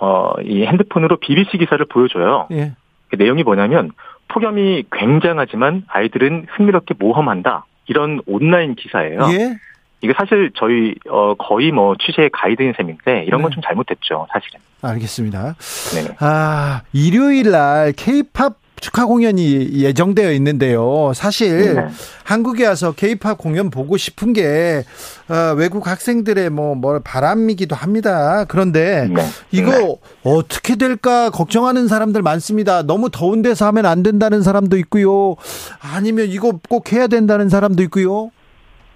[0.00, 2.48] 어, 이 핸드폰으로 BBC 기사를 보여줘요.
[2.52, 2.72] 예.
[3.08, 3.90] 그 내용이 뭐냐면
[4.28, 7.66] 폭염이 굉장하지만 아이들은 흥미롭게 모험한다.
[7.86, 9.20] 이런 온라인 기사예요.
[9.32, 9.56] 예.
[10.02, 13.54] 이게 사실 저희 어 거의 뭐 취재 가이드인 셈인데 이런 건 네.
[13.54, 14.60] 좀 잘못됐죠, 사실은.
[14.82, 15.56] 알겠습니다.
[15.94, 16.16] 네.
[16.20, 21.12] 아, 일요일 날 케이팝 축하 공연이 예정되어 있는데요.
[21.14, 21.86] 사실 네.
[22.24, 24.84] 한국에 와서 케이팝 공연 보고 싶은 게
[25.28, 28.46] 어, 외국 학생들의 뭐, 뭐 바람이기도 합니다.
[28.48, 29.22] 그런데 네.
[29.52, 29.98] 이거 네.
[30.24, 32.82] 어떻게 될까 걱정하는 사람들 많습니다.
[32.82, 35.36] 너무 더운 데서 하면 안 된다는 사람도 있고요.
[35.80, 38.30] 아니면 이거 꼭 해야 된다는 사람도 있고요.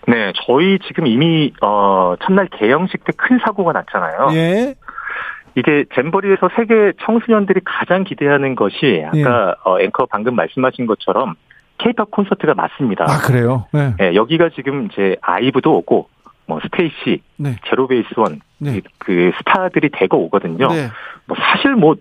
[0.07, 4.29] 네, 저희 지금 이미 어 첫날 개영식 때 큰 사고가 났잖아요.
[4.35, 4.75] 예.
[5.57, 9.23] 이게 잼버리에서 세계 청소년들이 가장 기대하는 것이 예.
[9.25, 11.35] 아까 어, 앵커 방금 말씀하신 것처럼
[11.79, 13.05] 케이팝 콘서트가 맞습니다.
[13.05, 13.67] 아, 그래요?
[13.73, 13.95] 네.
[14.01, 16.09] 예, 여기가 지금 이제 아이브도 오고
[16.47, 17.57] 뭐 스테이시, 네.
[17.69, 18.81] 제로베이스원 네.
[18.99, 20.69] 그 스타들이 대거 오거든요.
[20.69, 20.88] 네.
[21.27, 21.95] 뭐 사실 뭐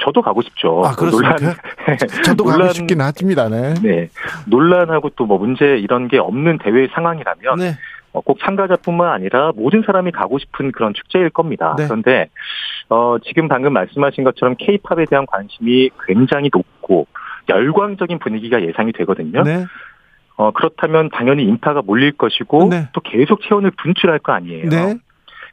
[0.00, 0.82] 저도 가고 싶죠.
[0.84, 1.36] 아, 그렇습니까?
[2.24, 3.48] 저도 가고 논란, 싶긴 하십니다.
[3.48, 3.74] 네.
[3.74, 4.08] 네.
[4.46, 7.76] 논란하고 또 뭐 문제 이런 게 없는 대회 상황이라면 네.
[8.12, 11.76] 어, 꼭 참가자뿐만 아니라 모든 사람이 가고 싶은 그런 축제일 겁니다.
[11.78, 11.84] 네.
[11.84, 12.28] 그런데
[12.88, 17.06] 어, 지금 방금 말씀하신 것처럼 케이팝에 대한 관심이 굉장히 높고
[17.48, 19.42] 열광적인 분위기가 예상이 되거든요.
[19.44, 19.66] 네.
[20.36, 22.88] 어, 그렇다면 당연히 인파가 몰릴 것이고 네.
[22.92, 24.68] 또 계속 체온을 분출할 거 아니에요.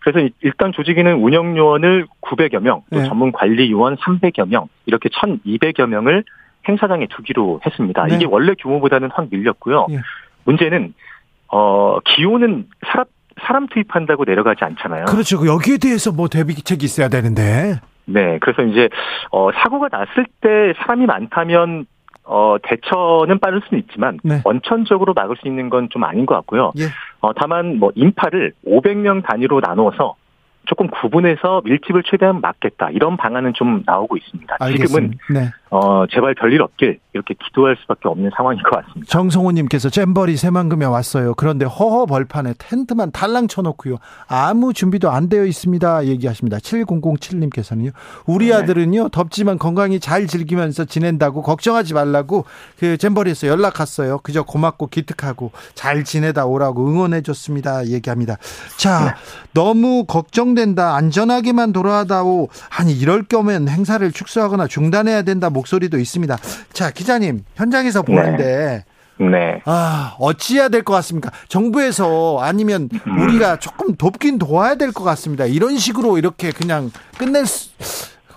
[0.07, 0.11] 네.
[0.11, 3.07] 그래서 이- 일단 조직위는 운영 요원을 900여 명, 또 네.
[3.07, 6.23] 전문 관리 요원 300여 명, 이렇게 1,200여 명을
[6.67, 8.05] 행사장에 두기로 했습니다.
[8.05, 8.15] 네.
[8.15, 9.87] 이게 원래 규모보다는 확 밀렸고요.
[9.91, 9.99] 예.
[10.45, 10.93] 문제는
[11.49, 13.05] 어 기온은 사람
[13.41, 15.05] 사람 투입한다고 내려가지 않잖아요.
[15.05, 15.45] 그렇죠.
[15.45, 17.79] 여기에 대해서 뭐 대비책이 있어야 되는데.
[18.05, 18.89] 네, 그래서 이제
[19.31, 21.85] 어 사고가 났을 때 사람이 많다면
[22.29, 24.41] 어 대처는 빠를 수는 있지만 네.
[24.43, 26.73] 원천적으로 막을 수 있는 건 좀 아닌 것 같고요.
[26.77, 26.83] 예.
[27.21, 30.15] 어 다만 뭐 인파를 500명 단위로 나누어서
[30.67, 34.57] 조금 구분해서 밀집을 최대한 막겠다 이런 방안은 좀 나오고 있습니다.
[34.57, 35.23] 지금은 알겠습니다.
[35.33, 35.51] 네.
[35.69, 39.05] 어 제발 별일 없길 이렇게 기도할 수밖에 없는 상황인 것 같습니다.
[39.09, 41.33] 정성호님께서 잼버리 새만금에 왔어요.
[41.35, 43.97] 그런데 허허 벌판에 텐트만 달랑 쳐놓고요.
[44.27, 46.05] 아무 준비도 안 되어 있습니다.
[46.05, 46.57] 얘기하십니다.
[46.57, 47.91] 7007님께서는요.
[48.25, 48.53] 우리 네.
[48.53, 49.09] 아들은요.
[49.09, 52.45] 덥지만 건강히 잘 즐기면서 지낸다고 걱정하지 말라고
[52.79, 54.19] 그 잼버리에서 연락 왔어요.
[54.23, 57.87] 그저 고맙고 기특하고 잘 지내다 오라고 응원해 줬습니다.
[57.87, 58.37] 얘기합니다.
[58.77, 59.15] 자,
[59.53, 60.95] 너무 걱정 된다.
[60.95, 62.49] 안전하게만 돌아다오.
[62.77, 66.35] 아니 이럴 거면 행사를 축소하거나 중단해야 된다 목소리도 있습니다.
[66.73, 68.83] 자, 기자님 현장에서 보는데
[69.19, 69.61] 네.
[69.65, 71.31] 아, 어찌해야 될 것 같습니까?
[71.47, 73.19] 정부에서 아니면 음.
[73.21, 75.45] 우리가 조금 돕긴 도와야 될 것 같습니다.
[75.45, 77.71] 이런 식으로 이렇게 그냥 끝낼 수,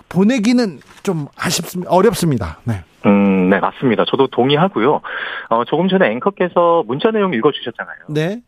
[0.09, 1.91] 보내기는 좀 아쉽습니다.
[1.91, 2.59] 어렵습니다.
[2.63, 2.83] 네.
[3.05, 4.05] 음, 네, 맞습니다.
[4.07, 5.01] 저도 동의하고요.
[5.49, 7.97] 어, 조금 전에 앵커께서 문자 내용 읽어주셨잖아요.
[8.09, 8.41] 네.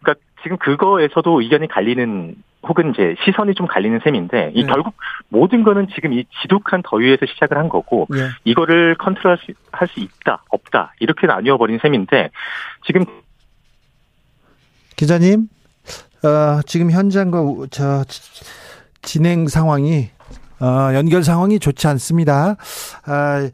[0.00, 2.34] 그러니까 지금 그거에서도 의견이 갈리는
[2.68, 4.68] 혹은 이제 시선이 좀 갈리는 셈인데 이 네.
[4.70, 4.94] 결국
[5.28, 8.28] 모든 거는 지금 이 지독한 더위에서 시작을 한 거고 예.
[8.44, 12.30] 이거를 컨트롤할 수, 할 수 있다 없다 이렇게 나뉘어 버린 셈인데
[12.86, 13.04] 지금
[14.96, 15.48] 기자님,
[16.24, 18.44] 어, 지금 현장과 우- 저 지-
[19.02, 20.10] 진행 상황이
[20.60, 22.56] 어, 연결 상황이 좋지 않습니다.
[23.06, 23.48] 아,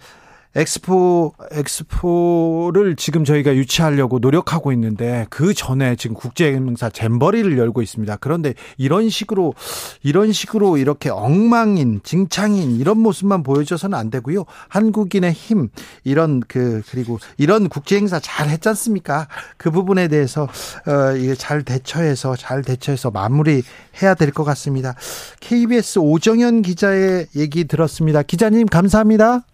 [0.56, 8.16] 엑스포 엑스포를 지금 저희가 유치하려고 노력하고 있는데 그 전에 지금 국제 행사 잼버리를 열고 있습니다.
[8.20, 9.54] 그런데 이런 식으로
[10.02, 14.44] 이런 식으로 이렇게 엉망인 징창인 이런 모습만 보여줘서는 안 되고요.
[14.68, 15.70] 한국인의 힘
[16.04, 19.28] 이런 그 그리고 이런 국제 행사 잘 했지 않습니까?
[19.56, 20.44] 그 부분에 대해서
[20.86, 24.94] 어 이게 잘 대처해서 잘 대처해서 마무리해야 될 것 같습니다.
[25.40, 28.22] KBS 오정현 기자의 얘기 들었습니다.
[28.22, 29.44] 기자님 감사합니다.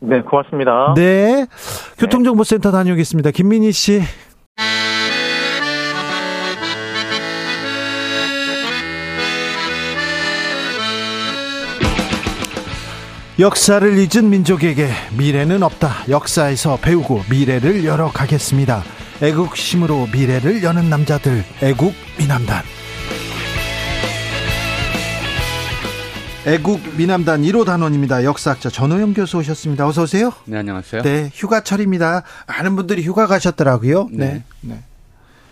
[0.00, 0.94] 네 고맙습니다.
[0.96, 1.46] 네.
[1.98, 3.30] 교통정보센터 다녀오겠습니다.
[3.30, 4.02] 김민희 씨.
[13.40, 15.90] 역사를 잊은 민족에게 미래는 없다.
[16.08, 18.82] 역사에서 배우고 미래를 열어가겠습니다.
[19.22, 22.64] 애국심으로 미래를 여는 남자들, 애국 미남단.
[26.48, 28.24] 애국 미남단 1호 단원입니다.
[28.24, 29.86] 역사학자 전호영 교수 오셨습니다.
[29.86, 30.32] 어서 오세요.
[30.46, 31.02] 네, 안녕하세요.
[31.02, 32.22] 네, 휴가철입니다.
[32.46, 34.08] 많은 분들이 휴가 가셨더라고요.
[34.10, 34.42] 네.
[34.62, 34.78] 네.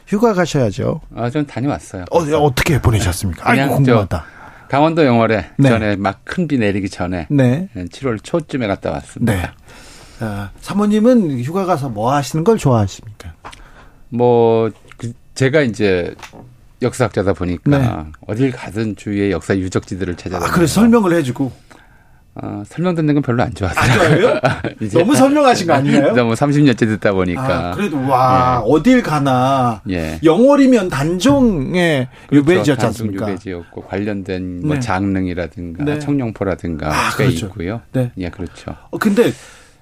[0.06, 1.02] 휴가 가셔야죠.
[1.14, 2.06] 아, 전 다녀왔어요.
[2.10, 3.42] 어, 어떻게 보내셨습니까?
[3.50, 4.24] 아이고, 그냥 궁금하다.
[4.70, 5.68] 강원도 영월에 네.
[5.68, 7.68] 전에 막 큰 비 내리기 전에 네.
[7.76, 9.32] 7월 초쯤에 갔다 왔습니다.
[9.34, 9.50] 네.
[10.20, 13.34] 아, 사모님은 휴가 가서 뭐 하시는 걸 좋아하십니까?
[14.08, 16.14] 뭐 그, 제가 이제
[16.82, 18.12] 역사학자다 보니까 네.
[18.26, 21.52] 어딜 가든 주위의 역사 유적지들을 아, 찾아다니고 그래서 설명을 해주고.
[22.38, 24.38] 어, 설명 듣는 건 별로 안 좋아해요?
[24.82, 26.12] 이제 너무 설명하신 거 아니에요?
[26.12, 29.80] 너무 30년째 듣다 보니까 아, 그래도 와, 어딜 가나.
[29.88, 30.20] 예.
[30.22, 33.28] 영월이면 단종의 유배지였지 단종 않습니까?
[33.30, 34.80] 유배지였고 관련된 뭐 네.
[34.80, 35.98] 장릉이라든가 네.
[35.98, 37.46] 청룡포라든가 아, 꽤 그렇죠.
[37.46, 37.80] 있고요.
[37.92, 38.12] 네.
[38.18, 38.76] 예, 그렇죠.
[38.90, 39.32] 어, 근데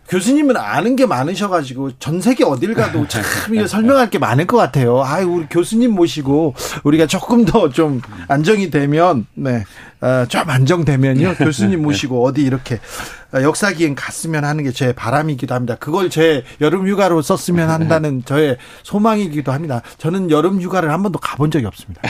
[0.08, 5.02] 교수님은 아는 게 많으셔가지고 전 세계 어딜 가도 참 이거 설명할 게 많을 것 같아요.
[5.02, 9.64] 아유 우리 교수님 모시고 우리가 조금 더 좀 안정이 되면 네,
[10.00, 12.78] 어, 좀 안정되면요 교수님 모시고 어디 이렇게
[13.34, 15.76] 어, 역사 기행 갔으면 하는 게 제 바람이기도 합니다.
[15.80, 19.82] 그걸 제 여름 휴가로 썼으면 한다는 저의 소망이기도 합니다.
[19.98, 22.02] 저는 여름 휴가를 한 번도 가본 적이 없습니다.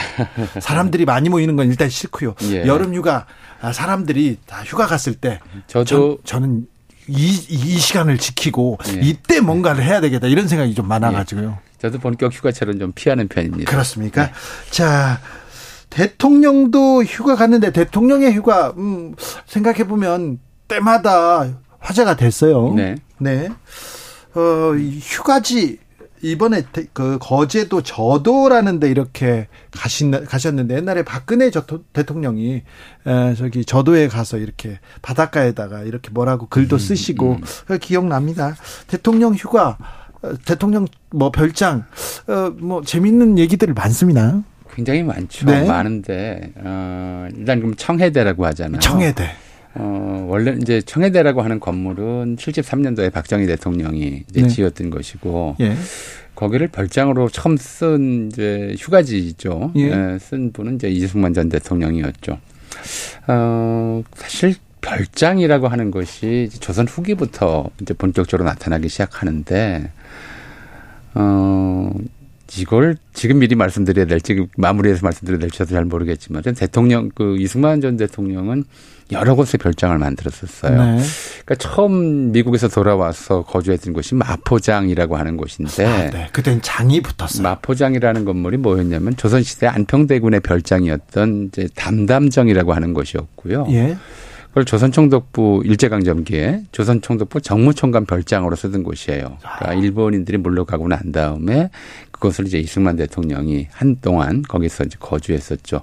[0.59, 2.35] 사람들이 많이 모이는 건 일단 싫고요.
[2.51, 2.65] 예.
[2.65, 3.25] 여름 휴가
[3.61, 6.67] 아, 사람들이 다 휴가 갔을 때 저도 전, 저는
[7.07, 8.99] 이, 이 시간을 지키고 예.
[9.01, 11.57] 이때 뭔가를 해야 되겠다 이런 생각이 좀 많아가지고요.
[11.79, 13.69] 저도 본격 휴가철은 좀 피하는 편입니다.
[13.69, 14.31] 그렇습니까?
[14.71, 15.19] 자,
[15.89, 19.15] 대통령도 휴가 갔는데 대통령의 휴가, 음,
[19.45, 21.47] 생각해 보면 때마다
[21.79, 22.73] 화제가 됐어요.
[22.73, 22.95] 네.
[23.19, 23.49] 네.
[24.33, 25.79] 어, 이 휴가지,
[26.31, 32.63] 이번에 대- 그 거제도 저도라는데 이렇게 가신 가셨는데 옛날에 박근혜 저토, 대통령이
[33.05, 38.55] 에, 저기 저도에 가서 이렇게 바닷가에다가 이렇게 뭐라고 글도 쓰시고 그 기억납니다.
[38.87, 39.77] 대통령 휴가
[40.23, 41.85] 어, 대통령 뭐 별장
[42.27, 44.41] 어, 뭐 재밌는 얘기들 많습니다.
[44.73, 45.45] 굉장히 많죠.
[45.45, 45.65] 네.
[45.67, 48.79] 많은데 어, 일단 그럼 청해대라고 하잖아요.
[48.81, 49.29] 청해대.
[49.75, 54.47] 어, 원래 이제 청해대라고 하는 건물은 73년도에 박정희 대통령이 이제 네.
[54.47, 55.75] 지었던 것이고 예.
[56.33, 59.73] 거기를 별장으로 처음 쓴 이제 휴가지죠.
[59.75, 59.81] 예.
[59.81, 62.37] 예, 쓴 분은 이제 이승만 전 대통령이었죠.
[63.27, 69.91] 어, 사실 별장이라고 하는 것이 조선 후기부터 이제 본격적으로 나타나기 시작하는데
[71.15, 71.91] 어,
[72.57, 77.97] 이걸 지금 미리 말씀드려야 될지 마무리해서 말씀드려야 될지 저도 잘 모르겠지만 대통령 그 이승만 전
[77.97, 78.63] 대통령은
[79.11, 80.71] 여러 곳에 별장을 만들었었어요.
[80.71, 81.03] 네.
[81.45, 86.27] 그러니까 처음 미국에서 돌아와서 거주했던 곳이 마포장이라고 하는 곳인데 아, 네.
[86.31, 87.43] 그땐 장이 붙었어요.
[87.43, 93.67] 마포장이라는 건물이 뭐였냐면 조선시대 안평대군의 별장이었던 이제 담담정이라고 하는 곳이었고요.
[93.69, 93.97] 예.
[94.55, 99.37] 그걸 조선총독부 일제강점기에 조선총독부 정무총관 별장으로 쓰던 곳이에요.
[99.37, 101.69] 그러니까 일본인들이 물러가고 난 다음에
[102.11, 105.81] 그것을 이제 이승만 대통령이 한동안 거기서 이제 거주했었죠.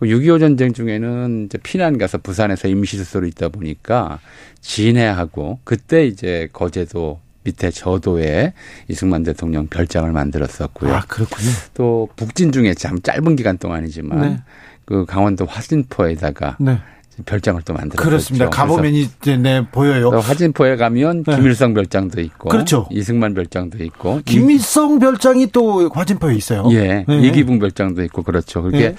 [0.00, 4.20] 6.25 전쟁 중에는 이제 피난 가서 부산에서 임시수소로 있다 보니까
[4.62, 8.54] 진해하고 그때 이제 거제도 밑에 저도에
[8.88, 10.94] 이승만 대통령 별장을 만들었었고요.
[10.94, 11.50] 아 그렇군요.
[11.74, 14.42] 또 북진 중에 참 짧은 기간 동안이지만 네.
[14.86, 16.78] 그 강원도 화진포에다가 네.
[17.24, 18.02] 별장을 또 만들었죠.
[18.02, 18.50] 그렇습니다.
[18.50, 20.10] 가보면 이제 네 보여요.
[20.10, 21.36] 또 화진포에 가면 네.
[21.36, 22.88] 김일성 별장도 있고, 그렇죠.
[22.90, 26.68] 이승만 별장도 있고, 김일성 별장이 또 화진포에 있어요.
[26.72, 27.18] 예, 네.
[27.26, 28.62] 이기붕 별장도 있고 그렇죠.
[28.62, 28.94] 그게 네.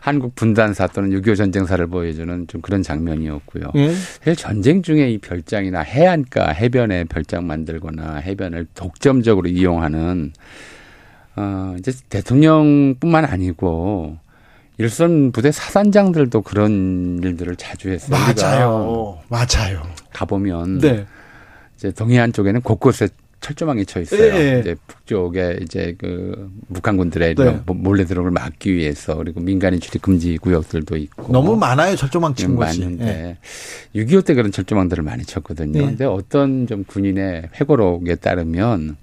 [0.00, 3.64] 한국 분단사 또는 6.25 전쟁사를 보여주는 좀 그런 장면이었고요.
[3.76, 3.92] 예.
[3.92, 10.32] 사실 전쟁 중에 이 별장이나 해안가 해변에 별장 만들거나 해변을 독점적으로 이용하는
[11.36, 14.18] 어 이제 대통령뿐만 아니고
[14.80, 18.18] 일선 부대 사단장들도 그런 일들을 자주 했어요.
[18.18, 19.18] 맞아요.
[19.28, 19.82] 맞아요.
[20.14, 21.04] 가보면 네.
[21.76, 23.08] 이제 동해안 쪽에는 곳곳에
[23.42, 24.22] 철조망이 쳐 있어요.
[24.22, 24.60] 예, 예.
[24.60, 27.60] 이제 북쪽에 이제 그 북한군들의 네.
[27.66, 31.94] 몰래 들어오를 막기 위해서 그리고 민간인 출입 금지 구역들도 있고 너무 많아요.
[31.94, 32.52] 철조망 친.
[32.52, 32.54] 예.
[32.54, 33.38] 많은데
[33.94, 35.78] 6.25 때 그런 철조망들을 많이 쳤거든요.
[35.78, 35.84] 네.
[35.84, 38.96] 근데 어떤 좀 군인의 회고록에 따르면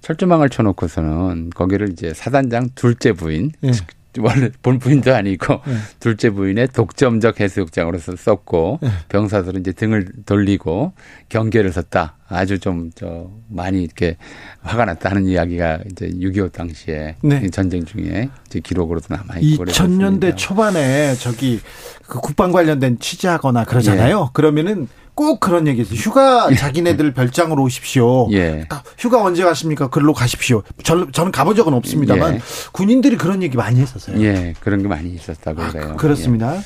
[0.00, 3.70] 철조망을 쳐놓고서는 거기를 이제 사단장 둘째 부인 예.
[4.20, 5.76] 원래 본 부인도 아니고 예.
[6.00, 8.90] 둘째 부인의 독점적 해수욕장으로서 썼고 예.
[9.08, 10.92] 병사들은 이제 등을 돌리고
[11.28, 12.16] 경계를 섰다.
[12.28, 14.16] 아주 좀 저 많이 이렇게
[14.62, 17.42] 화가 났다 하는 이야기가 이제 6.25 당시에 네.
[17.44, 21.60] 이 전쟁 중에 이제 기록으로도 남아 있고 2000년대 초반에 저기
[22.06, 24.30] 그 국방 관련된 취재하거나 그러잖아요.
[24.32, 25.96] 그러면은 꼭 그런 얘기 있어요.
[25.96, 28.28] 휴가 자기네들 별장으로 오십시오.
[28.32, 28.66] 예.
[28.68, 29.88] 딱 휴가 언제 가십니까?
[29.88, 30.62] 그걸로 가십시오.
[30.82, 32.40] 저, 저는 가본 적은 없습니다만 예.
[32.72, 34.20] 군인들이 그런 얘기 많이 했었어요.
[34.22, 35.96] 예, 그런 게 많이 있었다고 아, 그래요.
[35.96, 36.60] 그렇습니다.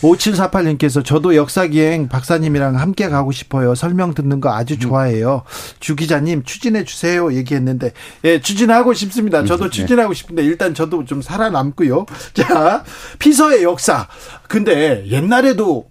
[0.00, 3.74] 5748님께서 저도 역사기행 박사님이랑 함께 가고 싶어요.
[3.74, 5.42] 설명 듣는 거 아주 좋아해요.
[5.80, 7.32] 주 기자님 추진해 주세요.
[7.32, 7.92] 얘기했는데
[8.24, 9.44] 예, 추진하고 싶습니다.
[9.44, 12.06] 저도 추진하고 싶은데 일단 저도 좀 살아남고요.
[12.34, 12.84] 자,
[13.18, 14.08] 피서의 역사.
[14.48, 15.88] 근데 옛날에도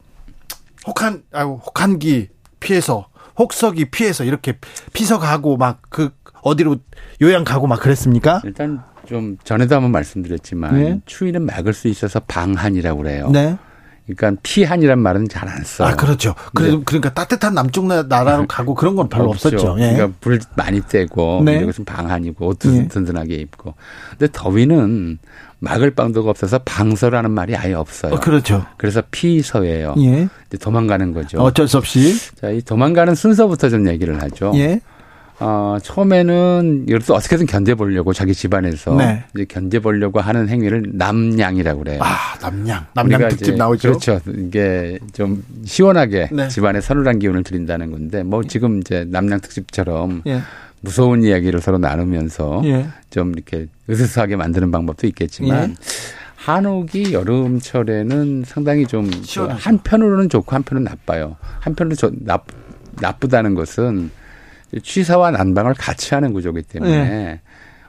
[0.85, 4.57] 혹한 아 혹한기 피해서 혹석이 피해서 이렇게
[4.93, 6.11] 피서 가고 막 그
[6.47, 6.77] 어디로
[7.21, 8.41] 요양 가고 막 그랬습니까?
[8.45, 8.47] 예.
[8.47, 11.01] 일단 좀 전에도 한번 말씀드렸지만 네.
[11.05, 13.29] 추위는 막을 수 있어서 방한이라고 그래요.
[13.31, 13.57] 네.
[14.15, 15.89] 그러니까 피한이란 말은 잘 안 써요.
[15.89, 16.33] 아, 그렇죠.
[16.53, 19.47] 그래도 그러니까 따뜻한 남쪽 나- 나라로 가고 그런 건 별로 없죠.
[19.49, 19.75] 없었죠.
[19.79, 19.93] 예.
[19.93, 21.59] 그러니까 불 많이 떼고 네.
[21.61, 22.87] 이것은 방한이고 옷도 예.
[22.87, 23.75] 든든하게 입고.
[24.11, 25.19] 근데 더위는
[25.59, 28.13] 막을 방도가 없어서 방서라는 말이 아예 없어요.
[28.13, 28.65] 어, 그렇죠.
[28.77, 29.95] 그래서 피서예요.
[29.99, 30.27] 예.
[30.47, 31.39] 이제 도망가는 거죠.
[31.39, 32.15] 어쩔 수 없이.
[32.39, 34.51] 자, 이 도망가는 순서부터 좀 얘기를 하죠.
[34.55, 34.79] 예.
[35.39, 39.23] 어, 처음에는 이것도 어떻게든 견뎌보려고 자기 집안에서 네.
[39.35, 41.99] 이제 견뎌보려고 하는 행위를 남양이라고 그래요.
[42.01, 42.87] 아, 남양.
[42.95, 43.89] 남양 특집 이제 나오죠.
[43.89, 44.19] 그렇죠.
[44.35, 46.47] 이게 좀 시원하게 네.
[46.47, 50.41] 집안에 서늘한 기운을 드린다는 건데 뭐 지금 이제 남양 특집처럼 예.
[50.81, 52.87] 무서운 이야기를 서로 나누면서 예.
[53.11, 55.75] 좀 이렇게 으스스하게 만드는 방법도 있겠지만 예.
[56.35, 59.59] 한옥이 여름철에는 상당히 좀 시원하죠.
[59.61, 61.35] 한편으로는 좋고 한편은 나빠요.
[61.59, 62.39] 한편으로 저, 나,
[63.01, 64.09] 나쁘다는 것은
[64.83, 67.41] 취사와 난방을 같이 하는 구조기 때문에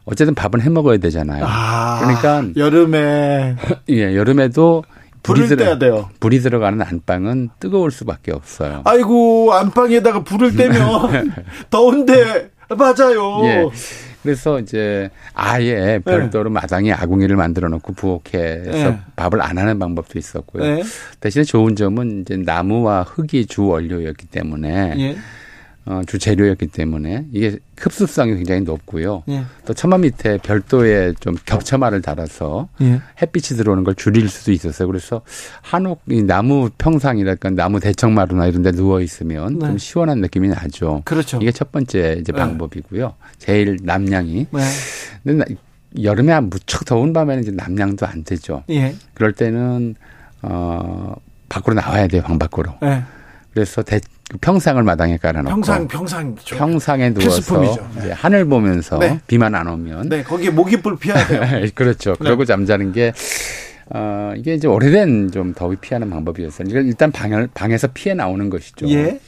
[0.04, 1.44] 어쨌든 밥은 해 먹어야 되잖아요.
[1.44, 1.46] 네.
[1.46, 1.98] 아.
[2.00, 3.56] 그러니까 여름에
[3.90, 4.82] 예, 여름에도
[5.22, 6.08] 불이 불을 들어 떼야 돼요.
[6.20, 8.82] 불이 들어가는 안방은 뜨거울 수밖에 없어요.
[8.84, 11.32] 아이고, 안방에다가 불을 떼면
[11.70, 13.44] 더운데 맞아요.
[13.44, 13.66] 예.
[14.22, 18.98] 그래서 이제 아예 별도로 마당에 아궁이를 만들어 놓고 부엌에서 예.
[19.16, 20.64] 밥을 안 하는 방법도 있었고요.
[20.64, 20.82] 예.
[21.20, 25.16] 대신에 좋은 점은 이제 나무와 흙이 주 원료였기 때문에 예.
[25.90, 29.22] 어, 주재료였기 때문에 이게 흡수성이 굉장히 높고요.
[29.30, 29.44] 예.
[29.64, 33.00] 또 처마 밑에 별도의 좀 겹쳐마를 달아서 예.
[33.22, 34.86] 햇빛이 들어오는 걸 줄일 수도 있었어요.
[34.86, 35.22] 그래서
[35.62, 39.66] 한옥 이 나무 평상이랄까 나무 대청마루나 이런 데 누워 있으면 네.
[39.66, 41.00] 좀 시원한 느낌이 나죠.
[41.06, 41.38] 그렇죠.
[41.40, 42.38] 이게 첫 번째 이제 네.
[42.38, 43.14] 방법이고요.
[43.38, 44.46] 제일 남량이.
[44.52, 44.60] 네.
[45.24, 45.60] 근데 나-
[46.02, 48.62] 여름에 무척 더운 밤에는 이제 남량도 안 되죠.
[48.68, 48.94] 예.
[49.14, 49.94] 그럴 때는
[50.42, 51.14] 어
[51.48, 52.20] 밖으로 나와야 돼요.
[52.22, 52.74] 방 밖으로.
[52.82, 53.04] 예.
[53.54, 57.88] 그래서 대, 그 평상을 마당에 깔아놓고 평상 평상 죠 평상에 누워서 필수품이죠.
[57.96, 58.12] 네.
[58.12, 59.18] 하늘 보면서 네.
[59.26, 61.66] 비만 안 오면 네, 거기에 모기불 피해야 돼요.
[61.74, 62.14] 그렇죠.
[62.18, 63.12] 그러고 잠자는 게
[63.90, 66.68] 어, 이게 이제 오래된 좀 더위 피하는 방법이었어요.
[66.68, 68.86] 이걸 일단 방을, 방에서 피해 나오는 것이죠.
[68.90, 69.18] 예.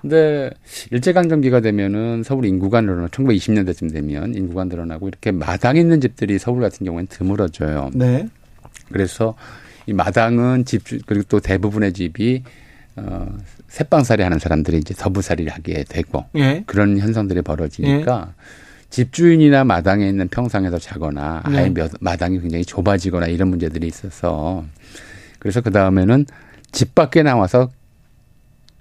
[0.00, 0.50] 근데
[0.92, 6.86] 일제강점기가 되면은 서울 인구가 늘어나고 1920년대쯤 되면 인구가 늘어나고 이렇게 마당에 있는 집들이 서울 같은
[6.86, 7.90] 경우에는 드물어져요.
[7.94, 8.28] 네.
[8.92, 9.34] 그래서
[9.86, 12.44] 이 마당은 집 그리고 또 대부분의 집이
[12.96, 13.26] 어
[13.68, 16.62] 새방살이 하는 사람들이 이제 더부살이를 하게 되고 예.
[16.66, 18.32] 그런 현상들이 벌어지니까
[18.90, 21.74] 집주인이나 마당에 있는 평상에서 자거나 아예 네.
[21.74, 24.64] 몇- 마당이 굉장히 좁아지거나 이런 문제들이 있어서
[25.38, 26.24] 그래서 그 다음에는
[26.72, 27.70] 집 밖에 나와서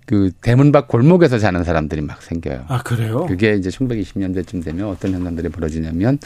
[0.06, 2.64] 그 대문 밖 골목에서 자는 사람들이 막 생겨요.
[2.70, 3.26] 아, 그래요?
[3.26, 6.18] 그게 이제 1920년대쯤 되면 어떤 현상들이 벌어지냐면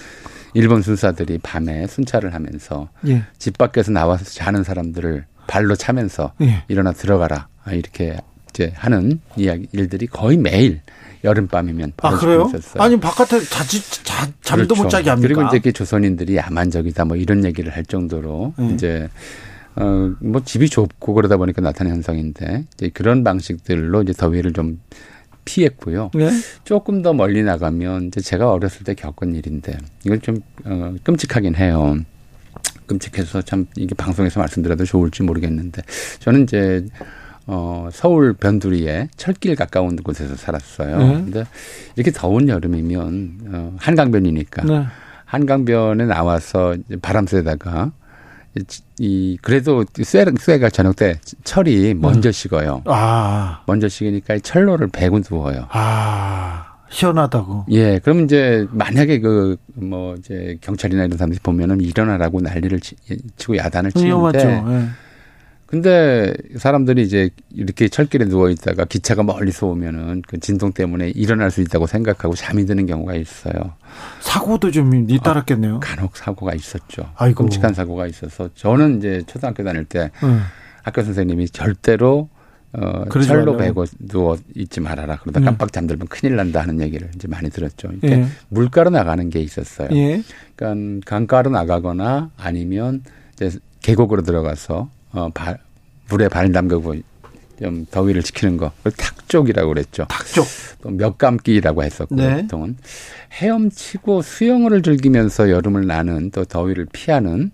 [0.54, 3.24] 일본 순사들이 밤에 순찰을 하면서 예.
[3.40, 6.64] 집 밖에서 나와서 자는 사람들을 발로 차면서 예.
[6.68, 8.18] 일어나 들어가라 아, 이렇게
[8.52, 10.82] 이제 하는 이야기 일들이 거의 매일
[11.24, 12.52] 여름밤이면 아, 벌어지고 그래요?
[12.60, 12.84] 있었어요.
[12.84, 14.84] 아니, 바깥에 자지, 자, 잠도 그렇죠.
[14.84, 15.28] 못 자게 합니까?
[15.28, 18.72] 그리고 이제 그 조선인들이 야만적이다 뭐 이런 얘기를 할 정도로 음.
[18.74, 19.08] 이제
[19.76, 24.82] 어뭐 집이 좁고 그러다 보니까 나타난 현상인데 이제 그런 방식들로 이제 더위를 좀
[25.46, 26.12] 피했고요.
[26.14, 26.30] 네.
[26.66, 31.98] 조금 더 멀리 나가면 이제 제가 어렸을 때 겪은 일인데 이건 좀 어, 끔찍하긴 해요.
[32.86, 35.82] 끔찍해서 참 이게 방송에서 말씀드려도 좋을지 모르겠는데
[36.20, 36.86] 저는 이제
[37.48, 40.98] 어 서울 변두리에 철길 가까운 곳에서 살았어요.
[40.98, 41.08] 네.
[41.14, 41.44] 근데
[41.96, 44.86] 이렇게 더운 여름이면 어 한강변이니까 네.
[45.26, 47.92] 한강변에 나와서 바람 쐬다가
[48.58, 48.64] 이-
[49.00, 52.82] 이 그래도 쇠, 쇠가 저녁 때 철이 먼저 식어요.
[52.86, 55.68] 아, 먼저 식으니까 이 철로를 베고 누워요.
[55.72, 57.66] 아, 시원하다고.
[57.72, 62.96] 예, 그럼 이제 만약에 그 뭐 이제 경찰이나 이런 사람들이 보면은 일어나라고 난리를 치,
[63.38, 64.38] 치고 야단을 위험하죠.
[64.40, 64.88] 치는데 예.
[65.72, 71.62] 근데 사람들이 이제 이렇게 철길에 누워 있다가 기차가 멀리서 오면은 그 진동 때문에 일어날 수
[71.62, 73.54] 있다고 생각하고 잠이 드는 경우가 있어요.
[74.20, 75.80] 사고도 좀 잇따랐겠네요.
[75.80, 77.10] 간혹 사고가 있었죠.
[77.16, 77.46] 아이고.
[77.46, 80.42] 끔찍한 사고가 있어서 저는 이제 초등학교 다닐 때 응.
[80.84, 82.28] 학교 선생님이 절대로
[82.74, 83.56] 어 철로.
[83.56, 85.20] 베고 누워 있지 말아라.
[85.20, 85.46] 그러다 음.
[85.46, 87.88] 깜빡 잠들면 큰일 난다 하는 얘기를 이제 많이 들었죠.
[87.92, 88.26] 이렇게 예.
[88.50, 89.88] 물가로 나가는 게 있었어요.
[89.94, 90.22] 예.
[90.58, 93.04] 그러니까 강가로 나가거나 아니면
[93.36, 95.58] 이제 계곡으로 들어가서 어 발,
[96.10, 96.96] 물에 발 담그고
[97.62, 98.72] 좀 더위를 식히는 거.
[98.78, 100.06] 그걸 탁쪽이라고 그랬죠.
[100.10, 100.48] 탁쪽.
[100.82, 102.42] 또 몇감기라고 했었고 네.
[102.42, 102.76] 보통은
[103.34, 107.52] 헤엄치고 수영을 즐기면서 여름을 나는 또 더위를 피하는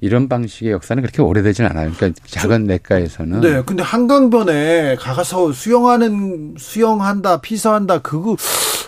[0.00, 1.90] 이런 방식의 역사는 그렇게 오래되진 않아요.
[1.96, 8.36] 그러니까 작은 내과에서는 네, 근데 한강변에 가서 수영하는 수영한다, 피서한다 그거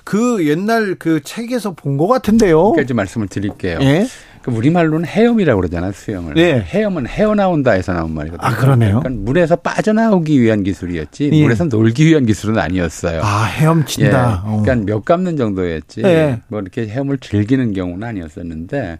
[0.05, 2.73] 그 옛날 그 책에서 본 것 같은데요.
[2.73, 3.79] 까지 말씀을 드릴게요.
[3.83, 4.07] 예.
[4.49, 6.34] 그 우리말로는 헤엄이라고 그러잖아요, 수영을.
[6.34, 6.61] 네.
[6.61, 8.46] 헤엄은 헤어나온다에서 나온 말이거든요.
[8.46, 9.01] 아, 그러네요.
[9.01, 11.42] 그러니까 물에서 빠져나오기 위한 기술이었지, 예.
[11.42, 13.20] 물에서 놀기 위한 기술은 아니었어요.
[13.22, 14.42] 아, 헤엄친다.
[14.44, 14.49] 예.
[14.49, 14.62] 어.
[14.62, 16.03] 그러니까 몇 감는 정도였지.
[16.05, 16.40] 예.
[16.49, 18.99] 뭐 이렇게 헤엄을 즐기는 경우는 아니었었는데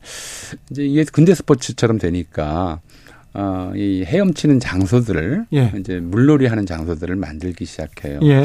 [0.71, 2.81] 이제 이게 근대 스포츠처럼 되니까
[3.35, 5.73] 어, 이 헤엄치는 장소들을 예.
[5.79, 8.21] 이제 물놀이 하는 장소들을 만들기 시작해요.
[8.23, 8.45] 예.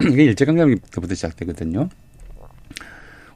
[0.10, 1.88] 이게 일제강점기부터 시작되거든요.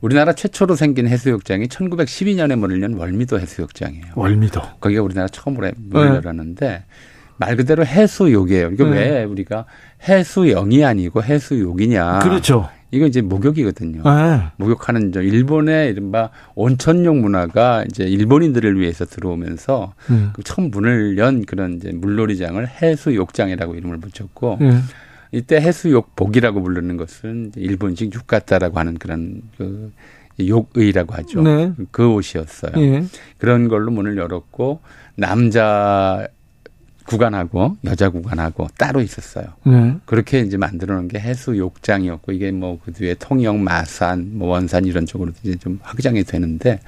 [0.01, 4.13] 우리나라 최초로 생긴 해수욕장이 1912년에 문을 연 월미도 해수욕장이에요.
[4.15, 4.61] 월미도.
[4.81, 6.17] 거기가 우리나라 처음으로 문을 네.
[6.17, 6.85] 열었는데
[7.37, 8.71] 말 그대로 해수욕이에요.
[8.71, 8.91] 이거 네.
[8.91, 9.65] 왜 우리가
[10.09, 12.21] 해수영이 아니고 해수욕이냐?
[12.21, 12.69] 그렇죠.
[12.93, 14.03] 이거 이제 목욕이거든요.
[14.05, 14.51] 예.
[14.57, 20.31] 목욕하는 저 일본의 이른바 온천욕 문화가 이제 일본인들을 위해서 들어오면서 음.
[20.35, 24.79] 그 처음 문을 연 그런 이제 물놀이장을 해수욕장이라고 이름을 붙였고 예.
[25.33, 29.93] 이때 해수욕 복이라고 부르는 것은 일본식 육가따라고 하는 그런 그
[30.39, 31.43] 욕의라고 하죠.
[31.43, 31.73] 네.
[31.91, 32.73] 그 옷이었어요.
[32.77, 33.05] 예.
[33.39, 34.81] 그런 걸로 문을 열었고
[35.17, 36.27] 남자
[37.07, 39.47] 구간하고 여자 구간하고 따로 있었어요.
[39.67, 39.97] 네.
[40.07, 44.85] 그렇게 이제 만들어 놓은 게 해수 욕장이었고 이게 뭐 그 뒤에 통영, 마산, 뭐 원산
[44.85, 46.79] 이런 쪽으로 이제 좀 확장이 되는데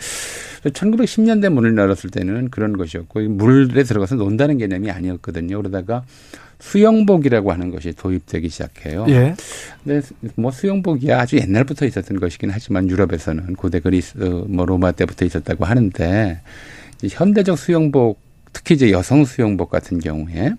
[0.64, 5.56] 1910년대 문을 열었을 때는 그런 것이었고 물에 들어가서 논다는 개념이 아니었거든요.
[5.56, 6.04] 그러다가
[6.62, 9.04] 수영복이라고 하는 것이 도입되기 시작해요.
[9.08, 9.34] 예.
[9.82, 10.06] 근데
[10.36, 16.40] 뭐 수영복이 아주 옛날부터 있었던 것이긴 하지만 유럽에서는 고대 그리스 뭐 로마 때부터 있었다고 하는데
[17.02, 18.20] 이 현대적 수영복
[18.52, 20.52] 특히 이제 여성 수영복 같은 경우에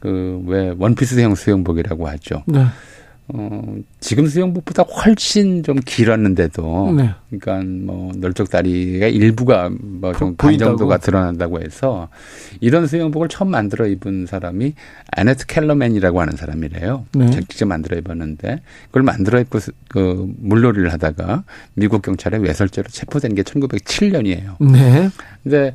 [0.00, 2.42] 그 왜 원피스형 수영복이라고 하죠.
[2.46, 2.64] 네.
[3.32, 7.10] 어, 지금 수영복보다 훨씬 좀 길었는데도, 네.
[7.28, 12.08] 그러니까 뭐 넓적 다리가 일부가 뭐좀 반 정도가 드러난다고 해서
[12.60, 14.74] 이런 수영복을 처음 만들어 입은 사람이
[15.12, 17.06] 아네트 켈러맨이라고 하는 사람이래요.
[17.14, 17.30] 네.
[17.30, 19.58] 직접 만들어 입었는데 그걸 만들어 입고
[19.88, 24.56] 그 물놀이를 하다가 미국 경찰에 외설죄로 체포된 게 1907년이에요.
[24.72, 25.08] 네.
[25.42, 25.72] 근데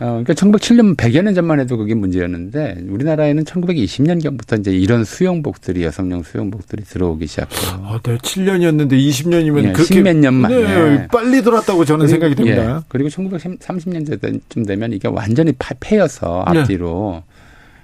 [0.00, 6.22] 어, 그러니까 1907년 100여 년 전만 해도 그게 문제였는데 우리나라에는 1920년경부터 이제 이런 수영복들이 여성용
[6.22, 7.80] 수영복들이 들어오기 시작해요.
[7.82, 12.76] 아, 네, 7년이었는데 20년이면 예, 그렇게 십몇년 만에 네, 빨리 들어왔다고 저는 그리고, 생각이 듭니다.
[12.76, 16.60] 예, 그리고 1930년대쯤 되면 이게 완전히 파, 패여서 네.
[16.60, 17.34] 앞뒤로 네.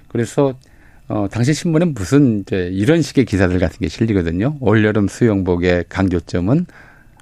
[0.08, 0.54] 그래서
[1.08, 4.56] 어, 당시 신문에 무슨 이제 이런 식의 기사들 같은 게 실리거든요.
[4.60, 6.66] 올여름 수영복의 강조점은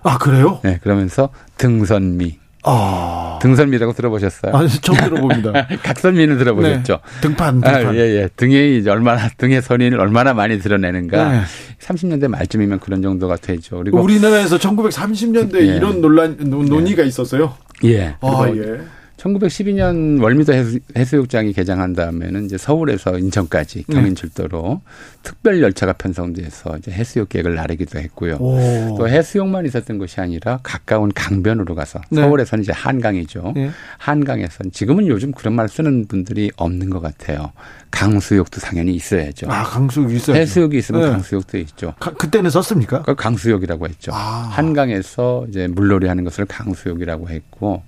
[0.03, 0.61] 아 그래요?
[0.63, 2.42] 네, 그러면서 등선미.
[2.65, 3.39] 아.
[3.43, 4.55] 등선미라고 들어보셨어요?
[4.55, 5.67] 아니, 처음 들어봅니다.
[5.83, 6.93] 각선미는 들어보셨죠?
[7.03, 7.21] 네.
[7.21, 7.87] 등판, 등판.
[7.87, 8.29] 아, 예, 예.
[8.37, 11.33] 등에 이제 얼마나, 등의 선인을 얼마나 많이 드러내는가.
[11.33, 11.41] 네.
[11.81, 13.79] 30년대 말쯤이면 그런 정도가 되죠.
[13.79, 14.01] 그리고.
[14.01, 15.77] 우리나라에서 1930년대 예.
[15.77, 17.07] 이런 논란, 논의가 예.
[17.09, 17.55] 있었어요?
[17.85, 18.15] 예.
[18.21, 18.81] 아, 예.
[19.23, 23.95] 1912년 월미도 해수, 욕장이 개장한 다음에는 이제 서울에서 인천까지 네.
[23.95, 25.19] 경인 출도로 네.
[25.23, 28.37] 특별 열차가 편성돼서 이제 해수욕 계획을 나르기도 했고요.
[28.41, 28.97] 오.
[28.99, 32.21] 또 해수욕만 있었던 것이 아니라 가까운 강변으로 가서 네.
[32.21, 33.53] 서울에서는 이제 한강이죠.
[33.55, 33.71] 네.
[33.99, 37.53] 한강에서는 지금은 요즘 그런 말 쓰는 분들이 없는 것 같아요.
[37.93, 39.47] 강수욕도 당연히 있어야죠.
[39.49, 40.41] 아, 강수욕 있어야죠.
[40.41, 41.11] 해수욕이 있으면 네.
[41.11, 41.95] 강수욕도 있죠.
[42.01, 43.03] 가, 그때는 썼습니까?
[43.03, 44.11] 그 강수욕이라고 했죠.
[44.13, 44.49] 아.
[44.51, 47.83] 한강에서 이제 물놀이 하는 것을 강수욕이라고 했고,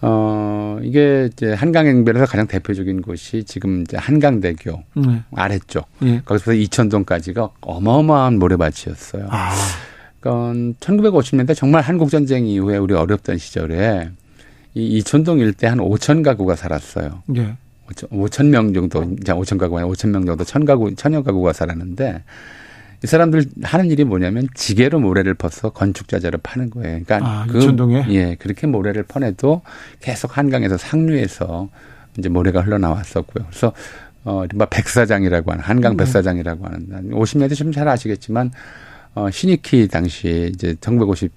[0.00, 5.22] 어, 이게 이제 한강행변에서 가장 대표적인 곳이 지금 이제 한강대교 네.
[5.36, 5.86] 아래쪽.
[6.00, 6.22] 네.
[6.24, 9.28] 거기서 이천동까지가 어마어마한 모래밭이었어요.
[9.30, 9.54] 아.
[10.20, 14.10] 그건 1950년대 정말 한국전쟁 이후에 우리 어렵던 시절에
[14.74, 17.22] 이 이천동 일대 한 5천 가구가 살았어요.
[17.26, 17.56] 네.
[17.94, 22.22] 5천 명 정도, 이제 5천 가구가 아니라 5천 명 정도, 천 가구, 천여 가구가 살았는데
[23.04, 27.00] 이 사람들 하는 일이 뭐냐면 지게로 모래를 퍼서 건축자재로 파는 거예요.
[27.04, 28.06] 그러니까 아, 그 이천동에?
[28.08, 29.62] 예, 그렇게 모래를 퍼내도
[30.00, 31.68] 계속 한강에서 상류에서
[32.18, 33.46] 이제 모래가 흘러나왔었고요.
[33.48, 33.72] 그래서
[34.24, 36.04] 어, 이른바 백사장이라고 하는 한강 네.
[36.04, 38.50] 백사장이라고 하는 50년대 좀잘 아시겠지만
[39.14, 41.32] 어, 신익희 당시 이제 1950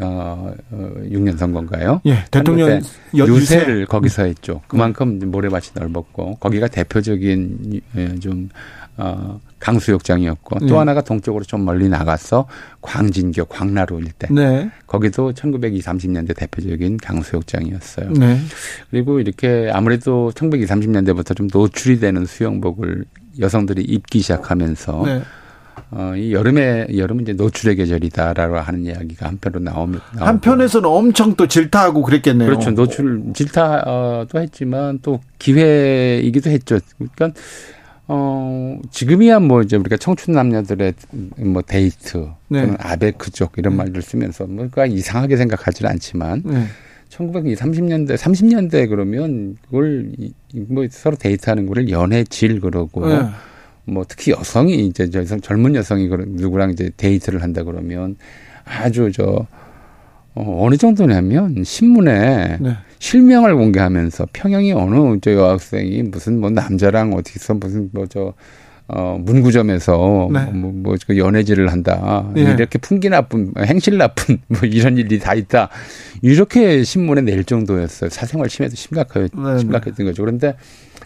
[0.00, 2.00] 어, 어 6년 선거인가요?
[2.06, 2.80] 예, 대통령
[3.14, 3.84] 유세를 유세.
[3.86, 4.60] 거기서 했죠.
[4.68, 8.48] 그만큼 모래밭이 넓었고 거기가 대표적인 예, 좀
[8.96, 10.66] 어, 강수욕장이었고 네.
[10.66, 12.46] 또 하나가 동쪽으로 좀 멀리 나가서
[12.80, 14.70] 광진교 광나루 일대 네.
[14.86, 18.10] 거기도 1920, 30년대 대표적인 강수욕장이었어요.
[18.12, 18.38] 네.
[18.90, 23.04] 그리고 이렇게 아무래도 1920, 30년대부터 좀 노출이 되는 수영복을
[23.40, 25.22] 여성들이 입기 시작하면서 네.
[25.90, 32.02] 어, 이 여름에 여름은 이제 노출의 계절이다라고 하는 이야기가 한편으로 나오면 한편에서는 엄청 또 질타하고
[32.02, 32.48] 그랬겠네요.
[32.48, 32.70] 그렇죠.
[32.70, 36.78] 노출 질타도 했지만 또 기회이기도 했죠.
[36.98, 37.40] 그러니까
[38.06, 40.94] 어, 지금이야 뭐 이제 우리가 청춘 남녀들의
[41.38, 42.62] 뭐 데이트, 네.
[42.62, 43.78] 또는 아베크족 이런 네.
[43.78, 46.66] 말들 쓰면서 뭔가 이상하게 생각하지는 않지만 네.
[47.08, 50.12] 1920, 30년대, 30년대 그러면 그걸
[50.68, 53.20] 뭐 서로 데이트하는 거를 연애질 그러고 네.
[53.84, 58.16] 뭐 특히 여성이 이제 여성 젊은 여성이 누구랑 이제 데이트를 한다 그러면
[58.64, 59.46] 아주 저
[60.34, 62.76] 어, 어느 정도냐면 신문에 네.
[62.98, 68.34] 실명을 공개하면서 평양이 어느 저 여학생이 무슨 뭐 남자랑 어디서 무슨 뭐저
[68.86, 70.44] 어, 문구점에서 네.
[70.52, 72.28] 뭐, 뭐, 그 연애질을 한다.
[72.34, 72.42] 네.
[72.42, 75.70] 이렇게 풍기 나쁜, 행실 나쁜, 뭐 이런 일이 다 있다.
[76.20, 78.10] 이렇게 신문에 낼 정도였어요.
[78.10, 79.58] 사생활 침해도 심각하, 네.
[79.58, 80.22] 심각했던 거죠.
[80.22, 80.54] 그런데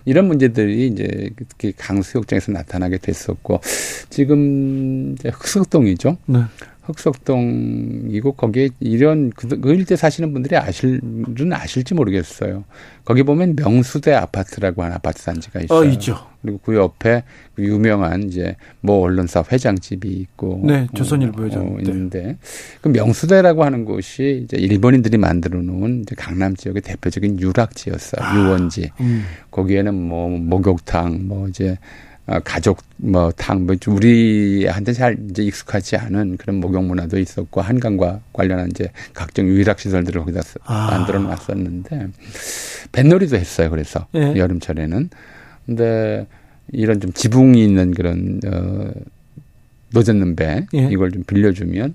[0.09, 3.61] 이런 문제들이 이제 특히 강수욕장에서 나타나게 됐었고,
[4.09, 6.17] 지금 흑석동이죠.
[6.27, 6.41] 네.
[6.89, 12.64] 흑석동이고 거기에 이런 그, 그 일대 사시는 분들이 아실은 아실지 모르겠어요.
[13.05, 15.78] 거기 보면 명수대 아파트라고 하는 아파트 단지가 있어요.
[15.78, 16.18] 어, 있죠.
[16.43, 17.24] 그리고 그 옆에
[17.55, 22.36] 그 유명한 이제 모 언론사 회장집이 있고 네, 조선일보 회장 어, 있는데
[22.80, 28.24] 그 명수대라고 하는 곳이 이제 일본인들이 만들어 놓은 이제 강남 지역의 대표적인 유락지였어요.
[28.24, 28.91] 아, 유원지.
[29.01, 29.24] 음.
[29.51, 31.76] 거기에는 뭐 목욕탕 뭐 이제 어,
[32.45, 38.68] 가족 뭐 탕, 뭐 우리한테 잘 이제 익숙하지 않은 그런 목욕 문화도 있었고 한강과 관련한
[38.70, 40.91] 이제 각종 유일학 시설들을 거기다 아.
[40.91, 42.09] 만들어 놨었는데
[42.93, 43.70] 뱃놀이도 했어요.
[43.70, 44.35] 그래서 예.
[44.37, 45.09] 여름철에는
[45.64, 46.26] 근데
[46.70, 48.91] 이런 좀 지붕이 있는 그런 어
[49.95, 50.89] 노젓는 배 예.
[50.91, 51.95] 이걸 좀 빌려주면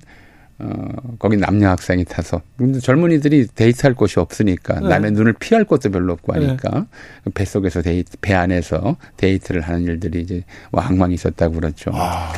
[0.59, 2.41] 어, 거기 남녀 학생이 타서.
[2.57, 4.87] 근데 젊은이들이 데이트할 곳이 없으니까 네.
[4.87, 6.85] 남의 눈을 피할 곳도 별로 없고 하니까
[7.25, 7.31] 네.
[7.33, 11.91] 뱃속에서 데이트, 배 안에서 데이트를 하는 일들이 이제 왕왕 있었다고 그렇죠.
[11.93, 12.33] 아.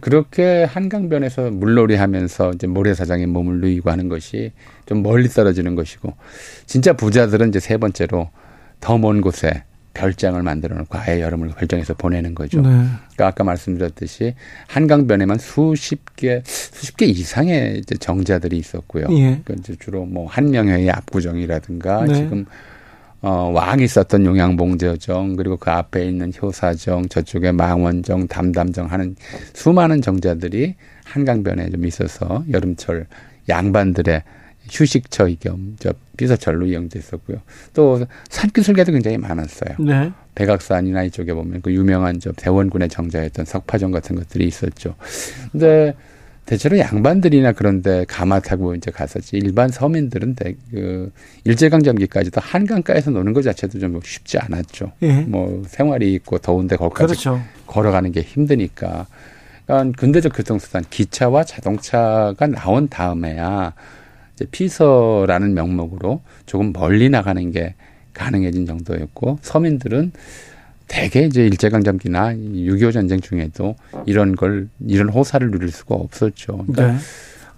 [0.00, 4.52] 그렇게 한강변에서 물놀이 하면서 이제 모래사장에 몸을 누이고 하는 것이
[4.86, 6.14] 좀 멀리 떨어지는 것이고
[6.66, 8.30] 진짜 부자들은 이제 세 번째로
[8.80, 9.64] 더 먼 곳에
[9.94, 12.60] 별장을 만들어 놓고 아예 여름을 별장에서 보내는 거죠.
[12.60, 12.68] 네.
[12.68, 14.34] 그러니까 아까 말씀드렸듯이
[14.68, 19.06] 한강변에만 수십 개, 수십 개 이상의 이제 정자들이 있었고요.
[19.10, 19.40] 예.
[19.44, 22.14] 그러니까 이제 주로 뭐 한명회의 압구정이라든가 네.
[22.14, 22.46] 지금
[23.20, 29.16] 어, 왕이 썼던 용양봉저정 그리고 그 앞에 있는 효사정 저쪽에 망원정 담담정 하는
[29.54, 33.06] 수많은 정자들이 한강변에 좀 있어서 여름철
[33.48, 34.22] 양반들의
[34.70, 37.38] 휴식처 겸저 비서철로 이용됐었고요.
[37.72, 39.76] 또 산기슭에도 굉장히 많았어요.
[39.78, 40.12] 네.
[40.34, 44.94] 백악산이나 이쪽에 보면 그 유명한 저 대원군의 정자였던 석파정 같은 것들이 있었죠.
[45.52, 45.94] 근데
[46.48, 51.12] 대체로 양반들이나 그런데 가마 타고 이제 갔었지 일반 서민들은 대, 그
[51.44, 54.92] 일제강점기까지도 한강가에서 노는 것 자체도 좀 쉽지 않았죠.
[55.02, 55.20] 예.
[55.22, 57.42] 뭐 생활이 있고 더운데 거기까지 그렇죠.
[57.66, 59.06] 걸어가는 게 힘드니까.
[59.66, 63.74] 그러니까 근대적 교통수단 기차와 자동차가 나온 다음에야
[64.46, 67.74] 피서라는 명목으로 조금 멀리 나가는 게
[68.14, 70.12] 가능해진 정도였고 서민들은
[70.88, 73.76] 대개 이제 일제강점기나 6.25 전쟁 중에도
[74.06, 76.64] 이런 걸 이런 호사를 누릴 수가 없었죠.
[76.66, 76.98] 그러니까 네.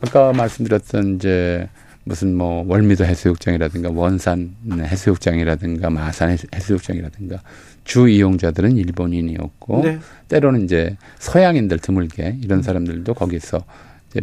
[0.01, 1.68] 아까 말씀드렸던 이제
[2.05, 7.41] 무슨 뭐 월미도 해수욕장이라든가 원산 해수욕장이라든가 마산 해수욕장이라든가
[7.85, 9.99] 주 이용자들은 일본인이었고 네.
[10.28, 13.64] 때로는 이제 서양인들 드물게 이런 사람들도 거기서 이제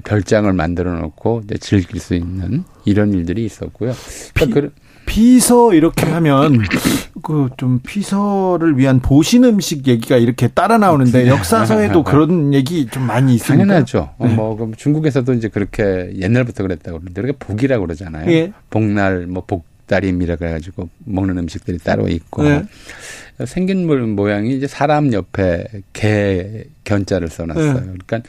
[0.04, 3.94] 별장을 만들어 놓고 즐길 수 있는 이런 일들이 있었고요.
[4.34, 4.74] 그러니까 그
[5.06, 6.64] 피서 이렇게 하면
[7.24, 11.30] 그 좀 피서를 위한 보신 음식 얘기가 이렇게 따라 나오는데 네.
[11.30, 13.66] 역사서에도 그런 얘기 좀 많이 있습니다.
[13.66, 14.10] 당연하죠.
[14.20, 14.28] 네.
[14.34, 18.32] 뭐 그럼 중국에서도 이제 그렇게 옛날부터 그랬다고 그러는데 그렇게 복이라고 그러잖아요.
[18.32, 18.54] 예.
[18.70, 22.66] 복날 뭐 복다림이라 그래가지고 먹는 음식들이 따로 있고 네.
[23.46, 27.74] 생긴 모양이 이제 사람 옆에 개 견자를 써놨어요.
[27.74, 27.80] 네.
[27.80, 28.22] 그러니까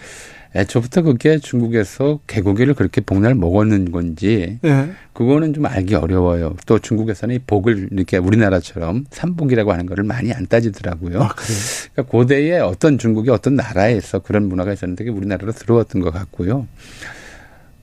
[0.55, 4.91] 애초부터 그게 중국에서 개고기를 그렇게 복날 먹었는 건지 네.
[5.13, 6.57] 그거는 좀 알기 어려워요.
[6.67, 11.23] 또 중국에서는 이 복을 이렇게 우리나라처럼 삼복이라고 하는 거를 많이 안 따지더라고요.
[11.23, 16.67] 아, 그러니까 고대에 어떤 중국의 어떤 나라에서 그런 문화가 있었는데 그게 우리나라로 들어왔던 것 같고요.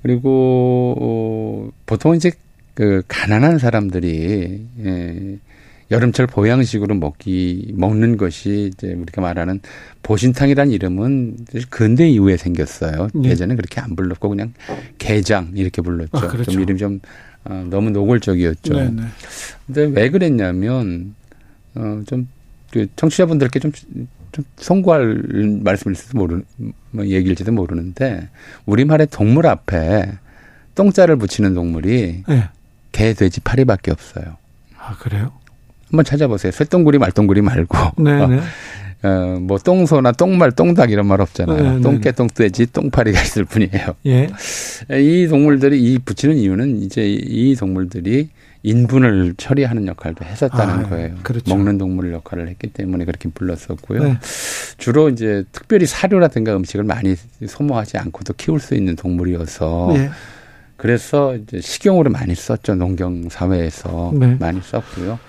[0.01, 2.32] 그리고 어, 보통 이제
[2.74, 5.39] 그 가난한 사람들이 예,
[5.92, 9.60] 여름철 보양식으로 먹기 먹는 것이 이제 우리가 말하는
[10.04, 11.38] 보신탕이라는 이름은
[11.70, 13.10] 근대 이후에 생겼어요.
[13.14, 13.30] 네.
[13.30, 14.54] 예전에 그렇게 안 불렀고 그냥
[14.98, 16.10] 게장 이렇게 불렀죠.
[16.14, 16.52] 아, 그렇죠.
[16.52, 17.00] 좀 이름 좀
[17.44, 18.74] 어, 너무 노골적이었죠.
[18.74, 19.04] 네, 네.
[19.68, 21.14] 근데 왜 그랬냐면
[21.76, 22.28] 어좀
[22.72, 23.72] 그 청취자분들께 좀,
[24.32, 26.42] 좀 송구할 말씀일지도 모르
[26.92, 28.28] 뭐 얘기일지도 모르는데
[28.66, 30.18] 우리말의 동물 앞에
[30.74, 32.50] 똥자를 붙이는 동물이 네.
[32.92, 34.38] 개, 돼지, 파리밖에 없어요.
[34.78, 35.32] 아 그래요?
[35.90, 36.52] 한번 찾아보세요.
[36.52, 37.78] 쇠똥구리 말똥구리 말고.
[38.04, 38.40] 네네.
[39.04, 41.82] 어, 뭐 똥소나 똥말, 똥닭 이런 말 없잖아요.
[41.82, 43.96] 똥개, 똥돼지, 똥파리가 있을 뿐이에요.
[44.08, 44.30] 예.
[45.00, 48.30] 이 동물들이 이 붙이는 이유는 이제 이 동물들이
[48.64, 51.16] 인분을 처리하는 역할도 했었다는 아, 거예요.
[51.22, 51.56] 그렇죠.
[51.56, 54.04] 먹는 동물 역할을 했기 때문에 그렇게 불렀었고요.
[54.04, 54.18] 네.
[54.80, 57.16] 주로 이제 특별히 사료라든가 음식을 많이
[57.46, 60.10] 소모하지 않고도 키울 수 있는 동물이어서 네.
[60.78, 62.76] 그래서 이제 식용으로 많이 썼죠.
[62.76, 64.36] 농경 사회에서 네.
[64.39, 65.19] 많이 썼고요.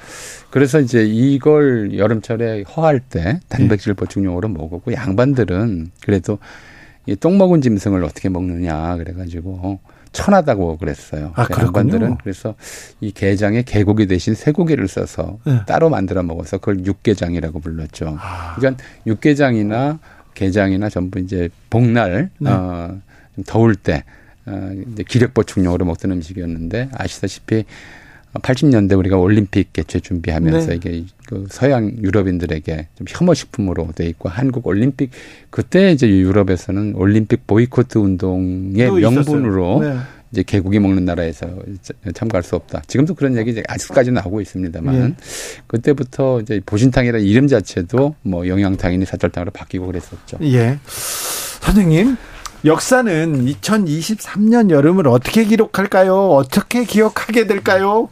[0.50, 6.38] 그래서 이제 이걸 여름철에 허할 때 단백질 보충용으로 먹었고 양반들은 그래도
[7.06, 9.78] 이 똥 먹은 짐승을 어떻게 먹느냐 그래가지고
[10.12, 11.32] 천하다고 그랬어요.
[11.36, 12.54] 아, 그 양반들은 그래서
[13.00, 15.60] 이 게장에 개고기 대신 쇠고기를 써서 네.
[15.66, 18.16] 따로 만들어 먹어서 그걸 육개장이라고 불렀죠.
[18.18, 18.54] 아.
[18.56, 19.98] 그러니까 육개장이나
[20.34, 22.50] 게장이나 전부 이제 복날 네.
[22.50, 22.96] 어,
[23.36, 24.02] 좀 더울 때 어,
[24.92, 27.64] 이제 기력 보충용으로 먹던 음식이었는데 아시다시피
[28.34, 30.74] 80년대 우리가 올림픽 개최 준비하면서 네.
[30.76, 35.10] 이게 그 서양 유럽인들에게 좀 혐오 식품으로 돼 있고 한국 올림픽
[35.50, 39.96] 그때 이제 유럽에서는 올림픽 보이코트 운동의 명분으로 네.
[40.32, 41.48] 이제 개고기 먹는 나라에서
[42.14, 42.82] 참가할 수 없다.
[42.86, 45.14] 지금도 그런 얘기 이제 아직까지 나오고 있습니다만 예.
[45.66, 50.38] 그때부터 이제 보신탕이라는 이름 자체도 뭐 영양탕이니 사철탕으로 바뀌고 그랬었죠.
[50.42, 50.78] 예.
[50.84, 52.16] 선생님
[52.66, 56.30] 역사는 2023년 여름을 어떻게 기록할까요?
[56.30, 58.08] 어떻게 기억하게 될까요?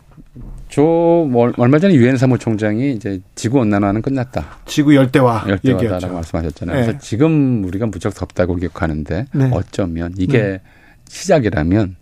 [0.69, 4.59] 저 뭐, 얼마 전에 유엔 사무총장이 이제 지구 온난화는 끝났다.
[4.67, 6.77] 지구 열대화 열대화다라고 말씀하셨잖아요.
[6.77, 6.83] 네.
[6.87, 9.51] 그래서 지금 우리가 무척 덥다고 기억하는데 네.
[9.53, 10.61] 어쩌면 이게 네.
[11.09, 11.97] 시작이라면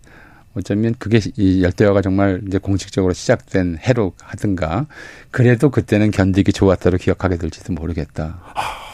[0.55, 4.85] 어쩌면 그게 이 열대화가 정말 이제 공식적으로 시작된 해로 하든가
[5.31, 8.39] 그래도 그때는 견디기 좋았다로 기억하게 될지도 모르겠다.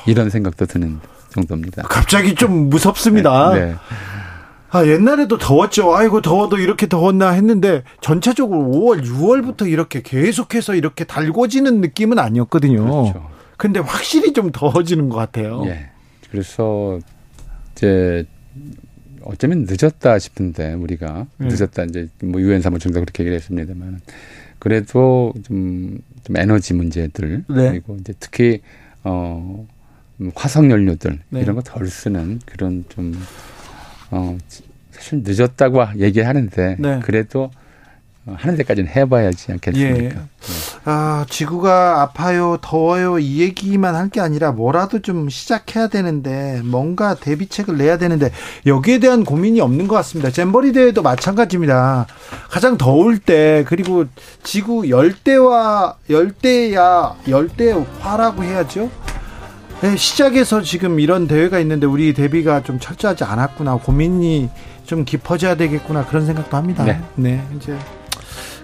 [0.08, 1.00] 이런 생각도 드는
[1.32, 1.84] 정도입니다.
[1.84, 3.54] 갑자기 좀 무섭습니다.
[3.54, 3.66] 네.
[3.66, 3.76] 네.
[4.72, 5.96] 아, 옛날에도 더웠죠.
[5.96, 12.84] 아이고, 더워도 이렇게 더웠나 했는데, 전체적으로 5월, 6월부터 이렇게 계속해서 이렇게 달궈지는 느낌은 아니었거든요.
[12.84, 13.30] 그렇죠.
[13.58, 15.64] 근데 확실히 좀 더워지는 것 같아요.
[15.66, 15.90] 예.
[16.30, 17.00] 그래서,
[17.72, 18.28] 이제,
[19.24, 21.26] 어쩌면 늦었다 싶은데, 우리가.
[21.38, 21.48] 네.
[21.48, 24.02] 늦었다, 이제, 뭐, 유엔 사무총장 그렇게 얘기를 했습니다만.
[24.60, 26.00] 그래도 좀
[26.30, 27.70] 좀 에너지 문제들 네.
[27.70, 28.62] 그리고 이제 특히
[29.04, 29.68] 어 음,
[30.36, 31.42] 화석 연료들 네.
[31.42, 33.14] 이런 거 덜 쓰는 그런 좀
[34.12, 34.38] 어,
[34.92, 37.00] 사실 늦었다고 얘기하는데 네.
[37.04, 37.52] 그래도
[38.26, 40.16] 어, 하는 데까지는 해봐야지 않겠습니까?
[40.20, 40.22] 예.
[40.84, 47.78] 아, 지구가 아파요, 더워요, 이 얘기만 할 게 아니라 뭐라도 좀 시작해야 되는데, 뭔가 대비책을
[47.78, 48.32] 내야 되는데,
[48.66, 50.32] 여기에 대한 고민이 없는 것 같습니다.
[50.32, 52.08] 잼버리 대회도 마찬가지입니다.
[52.50, 54.06] 가장 더울 때, 그리고
[54.44, 58.90] 지구 열대와, 열대야, 열대화라고 해야죠?
[59.82, 64.50] 네, 시작에서 지금 이런 대회가 있는데, 우리 대비가 좀 철저하지 않았구나, 고민이
[64.86, 66.84] 좀 깊어져야 되겠구나, 그런 생각도 합니다.
[66.84, 67.00] 네.
[67.16, 67.78] 네 이제.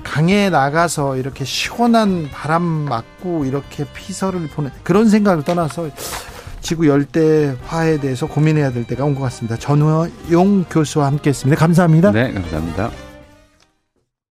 [0.03, 5.89] 강에 나가서 이렇게 시원한 바람 맞고 이렇게 피서를 보내 그런 생각을 떠나서
[6.61, 9.57] 지구 열대화에 대해서 고민해야 될 때가 온 것 같습니다.
[9.57, 11.59] 전우용 교수와 함께했습니다.
[11.59, 12.11] 감사합니다.
[12.11, 12.91] 네, 감사합니다.